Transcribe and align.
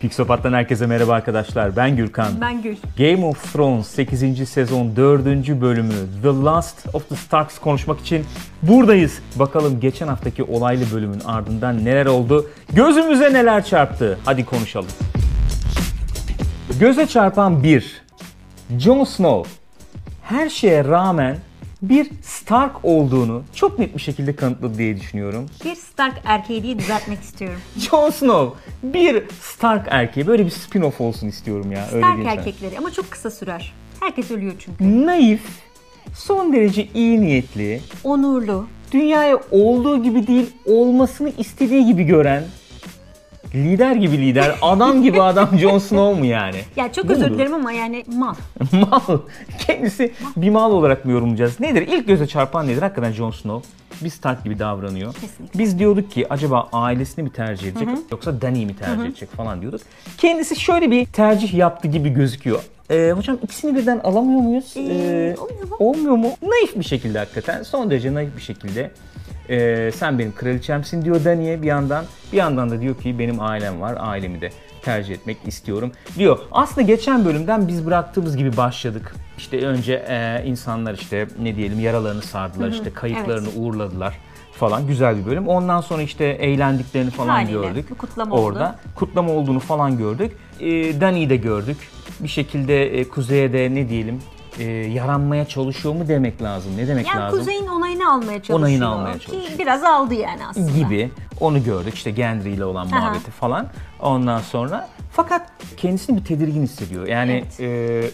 Pixopat'tan 0.00 0.52
herkese 0.52 0.86
merhaba 0.86 1.12
arkadaşlar. 1.12 1.76
Ben 1.76 1.96
Gürkan. 1.96 2.28
Ben 2.40 2.62
Gül. 2.62 2.76
Game 2.98 3.26
of 3.26 3.52
Thrones 3.52 3.86
8. 3.86 4.48
sezon 4.48 4.96
4. 4.96 5.26
bölümü 5.60 5.94
The 6.22 6.28
Last 6.28 6.94
of 6.94 7.08
the 7.08 7.16
Starks 7.16 7.58
konuşmak 7.58 8.00
için 8.00 8.24
buradayız. 8.62 9.18
Bakalım 9.36 9.80
geçen 9.80 10.08
haftaki 10.08 10.42
olaylı 10.42 10.84
bölümün 10.94 11.20
ardından 11.20 11.84
neler 11.84 12.06
oldu? 12.06 12.50
Gözümüze 12.72 13.32
neler 13.32 13.64
çarptı? 13.64 14.18
Hadi 14.24 14.44
konuşalım. 14.44 14.90
Göze 16.80 17.06
çarpan 17.06 17.62
bir. 17.62 18.02
Jon 18.78 19.04
Snow 19.04 19.50
her 20.22 20.48
şeye 20.48 20.84
rağmen 20.84 21.36
bir 21.88 22.10
Stark 22.22 22.84
olduğunu 22.84 23.42
çok 23.54 23.78
net 23.78 23.94
bir 23.94 24.00
şekilde 24.00 24.36
kanıtladı 24.36 24.78
diye 24.78 24.96
düşünüyorum. 25.00 25.46
Bir 25.64 25.74
Stark 25.74 26.20
erkeği 26.24 26.62
diye 26.62 26.78
düzeltmek 26.78 27.20
istiyorum. 27.22 27.60
Jon 27.78 28.10
Snow 28.10 28.58
bir 28.82 29.22
Stark 29.40 29.86
erkeği 29.90 30.26
böyle 30.26 30.46
bir 30.46 30.50
spin-off 30.50 31.02
olsun 31.02 31.28
istiyorum 31.28 31.72
ya. 31.72 31.86
Öyle 31.92 32.04
Stark 32.06 32.18
sana. 32.18 32.30
erkekleri 32.32 32.78
ama 32.78 32.92
çok 32.92 33.10
kısa 33.10 33.30
sürer. 33.30 33.72
Herkes 34.00 34.30
ölüyor 34.30 34.52
çünkü. 34.58 35.06
Naif, 35.06 35.40
son 36.16 36.52
derece 36.52 36.88
iyi 36.94 37.20
niyetli, 37.20 37.80
Onurlu. 38.04 38.66
dünyaya 38.92 39.38
olduğu 39.50 40.02
gibi 40.02 40.26
değil 40.26 40.46
olmasını 40.66 41.32
istediği 41.38 41.86
gibi 41.86 42.04
gören 42.04 42.44
lider 43.54 43.96
gibi 43.96 44.18
lider, 44.18 44.54
adam 44.62 45.02
gibi 45.02 45.22
adam 45.22 45.48
Jon 45.58 45.78
Snow 45.78 46.20
mu 46.20 46.26
yani? 46.26 46.56
Ya 46.76 46.92
çok 46.92 47.10
özür 47.10 47.24
mudur? 47.24 47.34
dilerim 47.34 47.54
ama 47.54 47.72
yani 47.72 48.04
mal. 48.06 48.34
mal. 48.72 49.18
Kendisi 49.66 50.12
bir 50.36 50.50
mal 50.50 50.72
olarak 50.72 51.04
mı 51.04 51.12
yorumlayacağız? 51.12 51.60
Nedir? 51.60 51.82
İlk 51.88 52.06
göze 52.06 52.26
çarpan 52.26 52.66
nedir? 52.66 52.82
Hakikaten 52.82 53.12
Jon 53.12 53.30
Snow 53.30 53.68
bir 54.04 54.10
Stark 54.10 54.44
gibi 54.44 54.58
davranıyor. 54.58 55.14
Kesinlikle. 55.14 55.58
Biz 55.58 55.78
diyorduk 55.78 56.10
ki 56.10 56.26
acaba 56.30 56.68
ailesini 56.72 57.22
mi 57.22 57.30
tercih 57.30 57.68
edecek 57.68 57.88
yoksa 58.10 58.40
Dany'yi 58.40 58.66
mi 58.66 58.76
tercih 58.76 59.04
edecek 59.04 59.30
falan 59.30 59.60
diyorduk. 59.60 59.80
Kendisi 60.18 60.60
şöyle 60.60 60.90
bir 60.90 61.06
tercih 61.06 61.54
yaptı 61.54 61.88
gibi 61.88 62.08
gözüküyor. 62.08 62.60
Ee, 62.90 63.12
hocam 63.16 63.38
ikisini 63.42 63.74
birden 63.76 63.98
alamıyor 64.04 64.40
muyuz? 64.40 64.72
Ee, 64.76 64.80
Ee, 64.80 65.34
olmuyor 65.38 65.68
mu? 65.68 65.76
olmuyor 65.78 66.16
mu? 66.16 66.32
Naif 66.42 66.78
bir 66.78 66.84
şekilde 66.84 67.18
hakikaten. 67.18 67.62
Son 67.62 67.90
derece 67.90 68.14
naif 68.14 68.36
bir 68.36 68.42
şekilde. 68.42 68.90
Ee, 69.50 69.90
sen 69.96 70.18
benim 70.18 70.34
kraliçemsin 70.34 71.04
diyor 71.04 71.24
Dany'e 71.24 71.62
bir 71.62 71.66
yandan. 71.66 72.04
Bir 72.32 72.36
yandan 72.36 72.70
da 72.70 72.80
diyor 72.80 72.96
ki 72.98 73.18
benim 73.18 73.40
ailem 73.40 73.80
var. 73.80 73.94
Ailemi 73.98 74.40
de 74.40 74.50
tercih 74.82 75.14
etmek 75.14 75.36
istiyorum 75.46 75.92
diyor. 76.18 76.38
Aslında 76.52 76.82
geçen 76.82 77.24
bölümden 77.24 77.68
biz 77.68 77.86
bıraktığımız 77.86 78.36
gibi 78.36 78.56
başladık. 78.56 79.14
İşte 79.38 79.66
önce 79.66 80.04
e, 80.08 80.42
insanlar 80.46 80.94
işte 80.94 81.26
ne 81.42 81.56
diyelim 81.56 81.80
yaralarını 81.80 82.22
sardılar, 82.22 82.68
işte 82.68 82.92
kayıplarını 82.92 83.48
uğurladılar 83.56 84.18
falan 84.68 84.86
güzel 84.86 85.16
bir 85.18 85.26
bölüm. 85.26 85.48
Ondan 85.48 85.80
sonra 85.80 86.02
işte 86.02 86.24
eğlendiklerini 86.24 87.10
falan 87.10 87.28
Haliyle. 87.28 87.52
gördük. 87.52 87.98
Kutlama 87.98 88.36
orada. 88.36 88.64
oldu. 88.68 88.74
Kutlama 88.94 89.32
olduğunu 89.32 89.60
falan 89.60 89.98
gördük. 89.98 90.32
E, 90.60 91.00
Dany'yi 91.00 91.30
de 91.30 91.36
gördük. 91.36 91.76
Bir 92.20 92.28
şekilde 92.28 92.98
e, 93.00 93.08
kuzeye 93.08 93.52
de 93.52 93.74
ne 93.74 93.88
diyelim 93.88 94.22
e, 94.58 94.64
yaranmaya 94.72 95.44
çalışıyor 95.44 95.94
mu 95.94 96.08
demek 96.08 96.42
lazım. 96.42 96.72
Ne 96.76 96.88
demek 96.88 97.06
Yani 97.06 97.20
lazım? 97.20 97.38
Kuzey'in 97.38 97.66
onayını 97.66 98.12
almaya 98.12 98.38
çalışıyor. 98.42 98.58
Onayını 98.58 98.88
almaya 98.88 99.18
çalışıyor. 99.18 99.42
Ki 99.42 99.58
biraz 99.58 99.84
aldı 99.84 100.14
yani 100.14 100.46
aslında. 100.46 100.70
gibi 100.70 101.10
onu 101.40 101.64
gördük 101.64 101.94
işte 101.94 102.10
Gendry 102.10 102.50
ile 102.54 102.64
olan 102.64 102.86
Aha. 102.86 102.96
muhabbeti 103.00 103.30
falan 103.30 103.66
ondan 104.00 104.40
sonra 104.40 104.88
fakat 105.12 105.50
kendisini 105.76 106.16
bir 106.20 106.24
tedirgin 106.24 106.62
hissediyor 106.62 107.06
yani 107.06 107.44
e, 107.60 107.66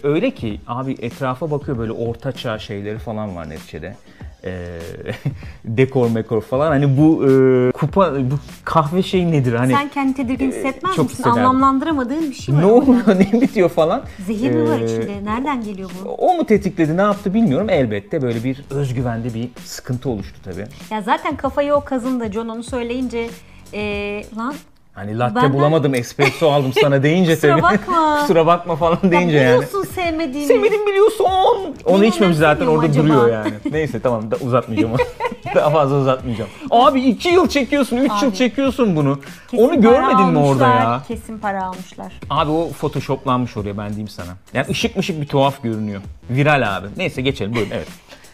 öyle 0.03 0.31
ki 0.31 0.61
abi 0.67 0.93
etrafa 1.01 1.51
bakıyor 1.51 1.79
böyle 1.79 1.93
ortaçağ 1.93 2.59
şeyleri 2.59 2.99
falan 2.99 3.37
var 3.37 3.49
neticede 3.51 3.97
e, 4.45 4.79
dekor 5.65 6.11
mekor 6.11 6.41
falan 6.43 6.69
hani 6.69 6.99
bu 6.99 7.25
e, 7.31 7.73
kupa 7.73 8.15
bu 8.31 8.35
kahve 8.65 9.03
şey 9.03 9.31
nedir 9.33 9.53
hani 9.53 9.73
Sen 9.73 9.89
kendi 9.89 10.15
tedirgin 10.15 10.49
hissetmez 10.49 10.95
çok 10.97 11.05
misin? 11.05 11.19
hissederdim. 11.19 11.39
Anlamlandıramadığın 11.41 12.31
bir 12.31 12.35
şey 12.35 12.55
var. 12.55 12.61
ne 12.63 12.67
orada. 12.67 12.91
oluyor 12.91 13.07
ne 13.35 13.41
bitiyor 13.41 13.69
falan 13.69 14.03
Zehir 14.27 14.51
mi 14.51 14.69
var 14.71 14.81
E, 14.81 14.85
içinde? 14.85 15.25
Nereden 15.25 15.63
geliyor 15.65 15.91
bu? 16.05 16.09
o 16.11 16.35
mu 16.37 16.47
tetikledi 16.47 16.97
ne 16.97 17.03
yaptı 17.03 17.35
bilmiyorum 17.35 17.71
elbette 17.71 18.23
böyle 18.23 18.45
bir 18.45 18.65
özgüvende 18.71 19.35
bir 19.35 19.49
sıkıntı 19.65 20.09
oluştu 20.11 20.39
tabii. 20.45 20.65
Ya 20.91 21.03
zaten 21.03 21.37
kafayı 21.37 21.75
o 21.75 21.81
kazındı. 21.81 22.33
John 22.33 22.49
onu 22.49 22.63
söyleyince 22.63 23.31
ee, 23.75 24.23
lan 24.37 24.55
Hani 24.93 25.19
latte 25.19 25.35
Benden- 25.35 25.53
bulamadım 25.53 25.95
espresso 25.95 26.51
aldım 26.53 26.73
sana 26.83 27.03
deyince 27.03 27.35
Kusura 27.35 27.53
tabii. 27.53 27.63
bakma. 27.63 28.19
Kusura 28.21 28.47
bakma 28.47 28.77
falan 28.77 28.99
deyince 29.03 29.37
ya 29.37 29.43
yani. 29.43 29.55
biliyorsun 29.57 29.85
sevmediğini. 29.95 30.47
Sevmedim 30.49 30.87
biliyorsun. 30.87 31.25
Onu 31.85 32.01
Beni 32.01 32.09
içmemiş 32.09 32.37
zaten 32.37 32.67
orada 32.67 32.87
acaba? 32.87 33.07
duruyor 33.09 33.29
yani. 33.33 33.53
Neyse 33.71 34.01
tamam 34.01 34.31
da 34.31 34.37
uzatmayacağım. 34.37 34.93
Daha 35.55 35.71
fazla 35.71 35.97
uzatmayacağım. 35.97 36.51
Abi 36.71 37.01
iki 37.01 37.29
yıl 37.29 37.49
çekiyorsun, 37.49 37.97
üç 37.97 38.23
yıl 38.23 38.29
Abi. 38.29 38.37
çekiyorsun 38.37 38.97
bunu. 38.97 39.21
Kesin 39.51 39.65
Onu 39.65 39.81
görmedin 39.81 40.27
mi 40.27 40.39
orada 40.39 40.67
almışlar, 40.67 40.81
ya? 40.81 41.03
Kesin 41.09 41.39
para 41.39 41.65
almışlar. 41.65 42.13
Abi 42.31 42.51
o 42.51 42.69
photoshoplanmış 42.71 43.57
oraya 43.57 43.79
ben 43.79 43.89
diyeyim 43.89 44.09
sana. 44.09 44.29
Yani 44.55 44.67
ışık 44.71 44.97
mışık 44.97 45.21
bir 45.21 45.27
tuhaf 45.27 45.63
görünüyor. 45.63 46.01
Viral 46.31 46.77
abi. 46.77 46.87
Neyse 46.97 47.23
geçelim 47.23 47.55
buyurun 47.55 47.71
evet. 47.75 47.89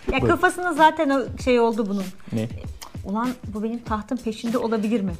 Ya 0.06 0.12
Buyurun. 0.12 0.26
kafasında 0.28 0.72
zaten 0.72 1.22
şey 1.44 1.60
oldu 1.60 1.86
bunun. 1.88 2.04
Ne? 2.32 2.48
Ulan 3.04 3.28
bu 3.54 3.62
benim 3.62 3.78
tahtın 3.78 4.16
peşinde 4.16 4.58
olabilir 4.58 5.00
mi? 5.00 5.12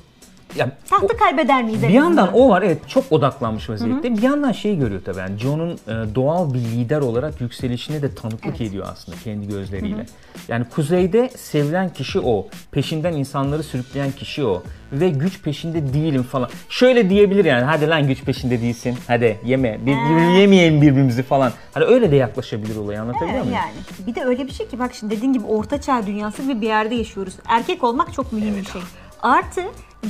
Ya 0.57 0.71
Tahtı 0.91 1.17
kaybeder 1.17 1.63
miyiz 1.65 1.83
Bir 1.83 1.89
yandan 1.89 2.31
o 2.35 2.49
var 2.49 2.63
evet 2.63 2.89
çok 2.89 3.13
odaklanmış 3.13 3.71
vaziyette. 3.71 4.17
Bir 4.17 4.23
yandan 4.23 4.53
şeyi 4.53 4.79
görüyor 4.79 5.01
tabii 5.05 5.19
yani 5.19 5.39
John'un 5.39 5.71
e, 5.73 6.15
doğal 6.15 6.55
bir 6.55 6.59
lider 6.59 7.01
olarak 7.01 7.41
yükselişine 7.41 8.03
de 8.03 8.15
tanıklık 8.15 8.45
Evet. 8.47 8.61
ediyor 8.61 8.87
aslında 8.93 9.19
kendi 9.25 9.49
gözleriyle. 9.49 10.07
Yani 10.49 10.65
kuzeyde 10.75 11.29
sevilen 11.37 11.89
kişi 11.93 12.21
o. 12.21 12.47
Peşinden 12.71 13.13
insanları 13.13 13.63
sürükleyen 13.63 14.11
kişi 14.13 14.45
o. 14.45 14.63
Ve 14.93 15.09
güç 15.09 15.43
peşinde 15.43 15.95
değilim 15.95 16.23
falan. 16.23 16.49
Şöyle 16.69 17.11
diyebilir 17.11 17.45
yani 17.45 17.65
hadi 17.65 17.89
lan 17.89 18.07
güç 18.07 18.23
peşinde 18.25 18.61
değilsin. 18.61 18.97
Hadi 19.07 19.39
yeme. 19.45 19.79
Bir, 19.87 19.93
bir- 19.93 20.39
yemeyelim 20.41 20.83
birbirimizi 20.83 21.23
falan. 21.23 21.53
Hani 21.75 21.85
öyle 21.85 22.11
de 22.11 22.17
yaklaşabilir 22.17 22.77
olaya 22.77 23.03
anlatabiliyor 23.03 23.35
Evet, 23.35 23.45
muyum? 23.45 23.59
yani. 23.59 24.07
Bir 24.07 24.15
de 24.15 24.25
öyle 24.25 24.47
bir 24.47 24.53
şey 24.53 24.69
ki 24.69 24.79
bak 24.79 24.95
şimdi 24.95 25.17
dediğin 25.17 25.33
gibi 25.33 25.45
orta 25.47 25.81
çağ 25.81 26.07
dünyası 26.07 26.49
ve 26.49 26.61
bir 26.61 26.67
yerde 26.67 26.95
yaşıyoruz. 26.95 27.35
Erkek 27.49 27.85
olmak 27.85 28.13
çok 28.13 28.33
mühim 28.33 28.57
bir 28.57 28.65
şey. 28.65 28.83
Artı 29.23 29.61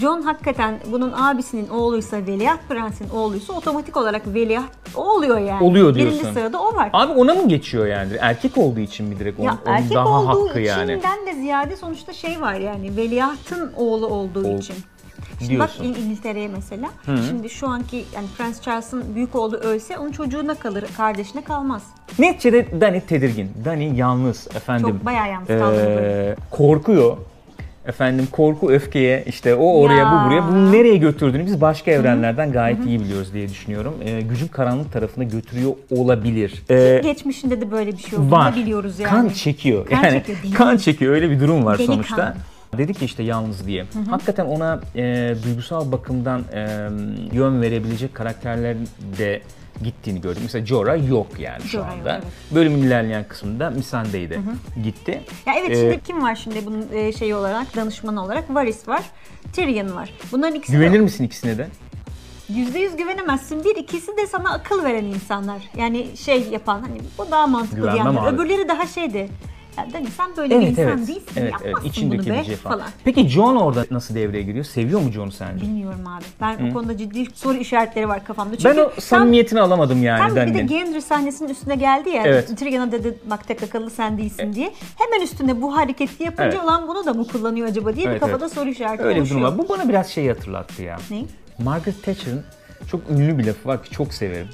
John 0.00 0.22
hakikaten 0.22 0.74
bunun 0.92 1.12
abisinin 1.12 1.68
oğluysa 1.68 2.16
Veliaht 2.16 2.68
Prens'in 2.68 3.08
oğluysa 3.08 3.52
otomatik 3.52 3.96
olarak 3.96 4.22
Veliaht 4.34 4.70
o 4.94 5.10
oluyor 5.16 5.38
yani. 5.38 5.64
Oluyor 5.64 5.94
diyorsun. 5.94 6.20
Birinci 6.20 6.34
sırada 6.40 6.62
o 6.62 6.74
var. 6.74 6.90
Abi 6.92 7.12
ona 7.12 7.34
mı 7.34 7.48
geçiyor 7.48 7.86
yani? 7.86 8.12
Erkek 8.20 8.58
olduğu 8.58 8.80
için 8.80 9.06
mi 9.06 9.18
direkt? 9.18 9.40
Onun, 9.40 9.46
ya 9.46 9.58
onun 9.66 9.74
erkek 9.74 9.94
daha 9.94 10.08
olduğu 10.22 10.48
hakkı 10.48 10.60
yani. 10.60 10.92
içinden 10.92 11.26
de 11.26 11.32
ziyade 11.34 11.76
sonuçta 11.76 12.12
şey 12.12 12.40
var 12.40 12.54
yani 12.54 12.96
veliahtın 12.96 13.72
oğlu 13.76 14.06
olduğu 14.06 14.48
Ol- 14.48 14.58
için. 14.58 14.76
Şimdi 15.38 15.58
bak 15.58 15.70
Diyorsun. 15.80 15.84
İng- 15.84 16.04
İngiltere'ye 16.06 16.48
mesela. 16.48 16.88
Şimdi 17.28 17.50
şu 17.50 17.68
anki 17.68 18.04
yani 18.14 18.26
Prens 18.38 18.60
Charles'ın 18.60 19.14
büyük 19.14 19.34
oğlu 19.34 19.56
ölse 19.56 19.98
onun 19.98 20.12
çocuğuna 20.12 20.54
kalır, 20.54 20.84
kardeşine 20.96 21.44
kalmaz. 21.44 21.82
Neticede 22.18 22.80
Dani 22.80 23.00
tedirgin. 23.00 23.50
Dani 23.64 23.96
yalnız 23.96 24.48
efendim. 24.56 24.88
Çok 24.88 25.04
bayağı 25.06 25.28
yalnız 25.30 25.48
kaldı 25.48 25.76
bu 25.86 26.00
Ee, 26.00 26.36
korkuyor. 26.50 27.16
Efendim 27.86 28.26
korku 28.32 28.70
öfkeye 28.72 29.24
işte 29.26 29.54
o 29.54 29.80
oraya 29.80 29.96
Ya. 29.98 30.06
bu 30.12 30.26
buraya 30.28 30.48
bunu 30.48 30.72
nereye 30.72 30.96
götürdüğünü 30.96 31.46
biz 31.46 31.60
başka 31.60 31.90
evrenlerden 31.90 32.52
gayet 32.52 32.86
iyi 32.86 33.00
biliyoruz 33.00 33.32
diye 33.34 33.48
düşünüyorum. 33.48 33.94
Ee, 34.04 34.20
gücün 34.20 34.46
karanlık 34.48 34.92
tarafına 34.92 35.24
götürüyor 35.24 35.72
olabilir. 35.90 36.62
Ee, 36.70 37.00
Geçmişinde 37.04 37.60
de 37.60 37.70
böyle 37.70 37.92
bir 37.92 37.98
şey 37.98 38.18
olduğunu 38.18 38.30
var. 38.30 38.56
biliyoruz 38.56 38.98
yani. 38.98 39.10
Kan 39.10 39.28
çekiyor. 39.28 39.86
Kan 39.86 40.04
yani 40.04 40.22
çekiyor, 40.26 40.54
kan 40.54 40.76
çekiyor 40.76 41.14
öyle 41.14 41.30
bir 41.30 41.40
durum 41.40 41.64
var 41.64 41.78
Deli 41.78 41.86
sonuçta. 41.86 42.16
kan. 42.16 42.34
Dedik 42.78 43.02
işte 43.02 43.22
yalnız 43.22 43.66
diye. 43.66 43.84
Hakikaten 44.10 44.44
ona 44.46 44.80
e, 44.96 45.34
duygusal 45.44 45.92
bakımdan 45.92 46.40
e, 46.54 46.66
yön 47.32 47.62
verebilecek 47.62 48.14
karakterler 48.14 48.76
de 49.18 49.40
gittiğini 49.84 50.20
gördük. 50.20 50.38
Mesela 50.42 50.66
Jorah 50.66 51.08
yok 51.08 51.26
yani 51.38 51.62
şu 51.62 51.68
Jorah 51.68 51.88
yok, 51.90 51.98
anda. 51.98 52.12
evet. 52.12 52.24
Bölümün 52.54 52.78
ilerleyen 52.78 53.28
kısmında 53.28 53.70
Missandei 53.70 54.30
de 54.30 54.38
gitti. 54.82 55.20
Ya 55.46 55.54
evet 55.58 55.70
Ee, 55.70 55.74
şimdi 55.74 56.00
kim 56.06 56.22
var 56.22 56.34
şimdi 56.34 56.66
bunun 56.66 56.86
e, 56.92 57.12
şeyi 57.12 57.34
olarak, 57.34 57.76
danışmanı 57.76 58.24
olarak? 58.24 58.54
Varys 58.54 58.88
var, 58.88 59.02
Tyrion 59.52 59.96
var. 59.96 60.10
Bunların 60.32 60.54
ikisi 60.54 60.72
Güvenir 60.72 61.00
misin 61.00 61.24
ikisine 61.24 61.58
de? 61.58 61.68
Yüzde 62.48 62.78
yüz 62.78 62.96
güvenemezsin. 62.96 63.64
Bir 63.64 63.76
ikisi 63.76 64.16
de 64.16 64.26
sana 64.26 64.52
akıl 64.52 64.84
veren 64.84 65.04
insanlar. 65.04 65.62
Yani 65.76 66.16
şey 66.16 66.42
yapan 66.50 66.80
hani 66.80 66.98
bu 67.18 67.30
daha 67.30 67.46
mantıklı 67.46 67.76
Güvenmem 67.76 68.04
diyenler. 68.12 68.28
abi. 68.30 68.36
Öbürleri 68.36 68.68
daha 68.68 68.86
şeydi. 68.86 69.28
Ya 69.76 69.86
Dani 69.92 70.06
sen 70.16 70.36
böyle 70.36 70.60
bir 70.60 70.66
Evet 70.66 70.70
insan 70.78 70.84
evet. 70.88 71.08
değilsin. 71.08 71.32
Evet, 71.36 71.52
evet. 71.64 71.76
İçin 71.84 72.10
bunu 72.10 72.26
be 72.26 72.42
falan. 72.56 72.78
falan. 72.78 72.90
Peki 73.04 73.28
Jon 73.28 73.56
orada 73.56 73.84
nasıl 73.90 74.14
devreye 74.14 74.42
giriyor? 74.42 74.64
Seviyor 74.64 75.00
mu 75.00 75.12
Jon'u 75.12 75.32
sence? 75.32 75.62
Bilmiyorum 75.64 76.04
abi. 76.06 76.24
Ben 76.40 76.70
o 76.70 76.72
konuda 76.72 76.96
ciddi 76.96 77.26
soru 77.34 77.56
işaretleri 77.58 78.08
var 78.08 78.24
kafamda. 78.24 78.52
Ben 78.52 78.58
Çünkü 78.58 78.80
o 78.80 79.00
samimiyetini 79.00 79.60
alamadım 79.60 79.96
tam, 79.96 80.04
yani 80.04 80.34
tam 80.34 80.46
bir 80.46 80.54
de. 80.54 80.62
Gendry 80.62 81.00
sahnesinin 81.00 81.48
üstüne 81.48 81.74
geldi 81.74 82.10
ya. 82.10 82.22
Evet. 82.26 82.58
Tyrion'a 82.58 82.92
dedi 82.92 83.18
bak 83.30 83.48
tek 83.48 83.62
akıllı 83.62 83.90
sen 83.90 84.18
değilsin 84.18 84.52
diye. 84.52 84.72
Hemen 84.98 85.24
üstüne 85.24 85.62
bu 85.62 85.76
hareketi 85.76 86.22
yapınca 86.22 86.44
Evet. 86.44 86.64
olan 86.64 86.88
bunu 86.88 87.06
da 87.06 87.14
mı 87.14 87.26
kullanıyor 87.28 87.68
acaba 87.68 87.96
diye 87.96 88.06
Evet, 88.06 88.14
bir 88.14 88.20
kafada 88.20 88.44
evet. 88.44 88.54
soru 88.54 88.68
işareti 88.68 89.02
Öyle 89.02 89.20
bir 89.20 89.30
durum 89.30 89.36
oluşuyor. 89.42 89.52
var. 89.52 89.58
Bu 89.58 89.68
bana 89.68 89.88
biraz 89.88 90.08
şey 90.08 90.28
hatırlattı 90.28 90.82
ya. 90.82 90.96
Ne? 91.10 91.22
Margaret 91.64 92.02
Thatcher'ın 92.04 92.44
çok 92.90 93.10
ünlü 93.10 93.38
bir 93.38 93.46
lafı 93.46 93.68
var 93.68 93.82
ki 93.84 93.90
çok 93.90 94.14
severim. 94.14 94.48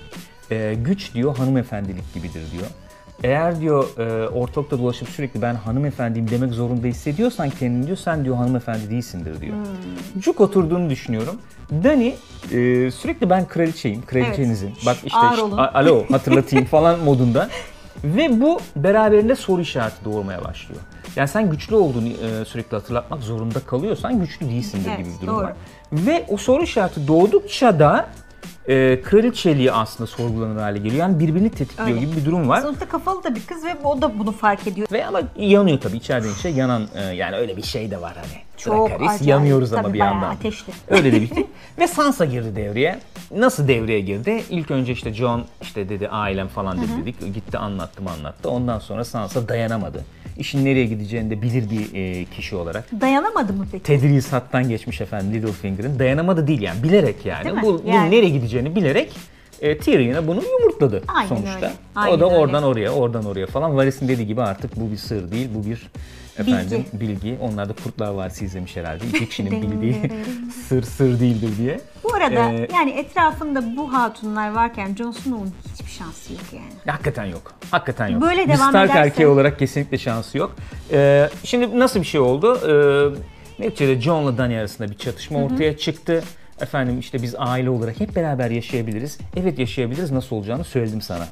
Ee, 0.51 0.75
güç 0.85 1.15
diyor 1.15 1.37
hanımefendilik 1.37 2.15
gibidir 2.15 2.43
diyor. 2.53 2.67
Eğer 3.25 3.61
diyor 3.61 3.99
e, 3.99 4.29
ortalıkta 4.29 4.79
dolaşıp 4.79 5.09
sürekli 5.09 5.43
ben 5.43 5.55
hanımefendiyim 5.55 6.31
demek 6.31 6.53
zorunda 6.53 6.87
hissediyorsan 6.87 7.51
kendini 7.51 7.87
diyor 7.87 7.97
sen 7.97 8.25
diyor 8.25 8.37
hanımefendi 8.37 8.91
değilsindir 8.91 9.41
diyor. 9.41 9.57
Hmm. 9.57 10.21
Cuk 10.21 10.41
oturduğunu 10.41 10.91
düşünüyorum. 10.91 11.35
Dani 11.85 12.15
e, 12.53 12.91
sürekli 12.91 13.31
ben 13.31 13.49
kraliçeyim, 13.49 14.03
kraliçenizim. 14.07 14.69
Evet. 14.75 14.87
Bak 14.87 14.97
işte 15.05 15.19
Ağır 15.19 15.39
olun. 15.39 15.57
alo 15.57 16.05
hatırlatayım 16.11 16.65
falan 16.67 16.99
modunda. 17.01 17.49
Ve 18.05 18.41
bu 18.41 18.61
beraberinde 18.77 19.37
soru 19.37 19.61
işareti 19.61 20.05
doğurmaya 20.05 20.45
başlıyor. 20.45 20.81
Yani 21.17 21.29
sen 21.29 21.51
güçlü 21.51 21.75
olduğunu 21.77 22.09
e, 22.09 22.45
sürekli 22.45 22.75
hatırlatmak 22.75 23.23
zorunda 23.23 23.61
kalıyorsan 23.61 24.21
güçlü 24.21 24.49
değilsindir 24.49 24.89
Evet, 24.89 24.99
gibi 24.99 25.09
bir 25.17 25.27
durum 25.27 25.35
doğru. 25.37 25.45
var. 25.45 25.53
Ve 25.93 26.25
o 26.29 26.37
soru 26.37 26.63
işareti 26.63 27.09
doğdukça 27.09 27.79
da 27.79 28.07
e, 28.69 29.03
kraliçeliği 29.03 29.73
aslında 29.73 30.07
sorgulanır 30.07 30.61
hale 30.61 30.79
geliyor. 30.79 30.95
Yani 30.95 31.21
birbirini 31.21 31.51
tetikliyor 31.51 31.89
Öyle. 31.89 32.01
gibi 32.01 32.17
bir 32.17 32.25
durum 32.25 32.49
var. 32.49 32.61
Sonuçta 32.61 32.89
kafalı 32.89 33.25
da 33.25 33.35
bir 33.35 33.47
kız 33.47 33.65
ve 33.65 33.77
o 33.85 34.03
da 34.03 34.19
bunu 34.19 34.33
fark 34.33 34.67
ediyor. 34.67 34.89
Ve 34.93 35.07
ama 35.07 35.21
yanıyor 35.37 35.81
tabii 35.81 35.97
içeriden 35.97 36.29
içe 36.39 36.49
yanan 36.49 36.89
e, 36.95 37.03
yani 37.03 37.37
öyle 37.37 37.57
bir 37.57 37.63
şey 37.63 37.91
de 37.91 38.01
var 38.01 38.15
hani. 38.17 38.43
Çok 38.57 38.91
Dracarys, 38.91 39.09
acayip. 39.11 39.27
yanıyoruz 39.31 39.73
ama 39.73 39.83
Tabii 39.83 39.93
bir 39.95 39.99
yandan. 39.99 40.31
ateşli. 40.31 40.73
Öyle 40.89 41.13
de 41.13 41.27
şey. 41.27 41.47
Ve 41.79 41.87
Sansa 41.89 42.25
girdi 42.25 42.57
devreye. 42.57 42.99
Nasıl 43.37 43.69
devreye 43.69 44.01
girdi? 44.01 44.43
İlk 44.51 44.71
önce 44.71 44.93
işte 44.93 45.15
John 45.15 45.45
işte 45.63 45.89
dedi 45.89 46.09
ailem 46.09 46.49
falan 46.49 46.79
dedi 46.79 46.91
dedik. 47.03 47.35
Gitti 47.35 47.59
anlattım 47.59 48.07
anlattı. 48.09 48.51
Ondan 48.51 48.79
sonra 48.79 49.05
Sansa 49.05 49.49
dayanamadı. 49.49 50.05
İşin 50.39 50.65
nereye 50.65 50.87
gideceğini 50.87 51.31
de 51.31 51.43
bilir 51.43 51.71
bir 51.71 51.95
e, 51.95 52.25
kişi 52.25 52.57
olarak. 52.57 53.01
Dayanamadı 53.01 53.53
mı 53.53 53.67
peki? 53.73 53.85
Tedrisattan 53.85 54.69
geçmiş 54.69 55.01
efendim 55.01 55.33
Littlefinger'ın. 55.35 55.99
Dayanamadı 55.99 56.47
değil 56.47 56.61
yani 56.61 56.83
bilerek 56.83 57.27
yani. 57.27 57.45
Değil 57.45 57.55
mi? 57.55 57.63
Bu, 57.63 57.83
bunun 57.85 57.93
Yani. 57.93 58.11
nereye 58.11 58.29
gideceğini 58.29 58.77
bilerek 58.77 59.13
e, 59.63 59.79
Tyrion'a 59.79 60.27
bunu 60.27 60.43
yumurtladı 60.45 61.03
Aynen 61.09 61.29
sonuçta. 61.29 61.57
öyle. 61.57 61.67
o 61.97 62.01
Aynen 62.01 62.21
da 62.21 62.25
öyle. 62.25 62.37
oradan 62.37 62.63
oraya, 62.63 62.91
oradan 62.91 63.25
oraya 63.25 63.47
falan. 63.47 63.77
Varys'in 63.77 64.09
dediği 64.09 64.27
gibi 64.27 64.43
artık 64.43 64.77
bu 64.81 64.91
bir 64.91 64.97
sır 64.97 65.31
değil, 65.31 65.49
bu 65.55 65.65
bir 65.67 65.91
efendim 66.39 66.85
bilgi. 66.93 67.39
Onlar 67.41 67.69
da 67.69 67.73
Kurtlar 67.85 68.09
Vadisi 68.09 68.45
izlemiş 68.45 68.77
herhalde. 68.77 69.05
İki 69.07 69.29
kişinin 69.29 69.63
bildiği 69.63 69.97
sır 70.69 70.83
sır 70.83 71.21
değildir 71.21 71.51
diye. 71.59 71.81
Bu 72.05 72.15
arada 72.15 72.53
Ee, 72.53 72.69
yani 72.75 72.91
etrafında 72.91 73.77
bu 73.77 73.93
hatunlar 73.93 74.53
varken 74.55 74.95
Jon 74.99 75.11
Snow'un 75.13 75.51
hiçbir 75.73 75.91
şansı 75.91 76.33
yok 76.33 76.43
yani. 76.53 76.73
Hakikaten 76.87 77.25
yok. 77.25 77.53
Hakikaten 77.71 78.09
yok. 78.09 78.23
Böyle 78.23 78.49
devam 78.49 78.69
Stark 78.71 78.91
ederse- 78.91 78.99
erkeği 78.99 79.27
olarak 79.29 79.59
kesinlikle 79.59 79.99
şansı 79.99 80.39
yok. 80.39 80.57
Ee, 80.93 81.29
şimdi 81.45 81.79
nasıl 81.79 82.01
bir 82.01 82.07
şey 82.07 82.21
oldu? 82.21 82.59
Ee, 82.69 83.63
neticede 83.65 84.01
John'la 84.01 84.39
Dany 84.39 84.59
arasında 84.59 84.91
bir 84.91 84.95
çatışma 84.99 85.45
ortaya 85.45 85.77
çıktı. 85.77 86.23
Efendim 86.63 86.99
işte 86.99 87.23
biz 87.23 87.35
aile 87.39 87.71
olarak 87.71 88.01
hep 88.01 88.17
beraber 88.17 88.51
yaşayabiliriz. 88.51 89.19
Evet 89.37 89.59
yaşayabiliriz. 89.59 90.11
Nasıl 90.11 90.37
olacağını 90.37 90.65
söyledim 90.65 91.01
sana 91.01 91.27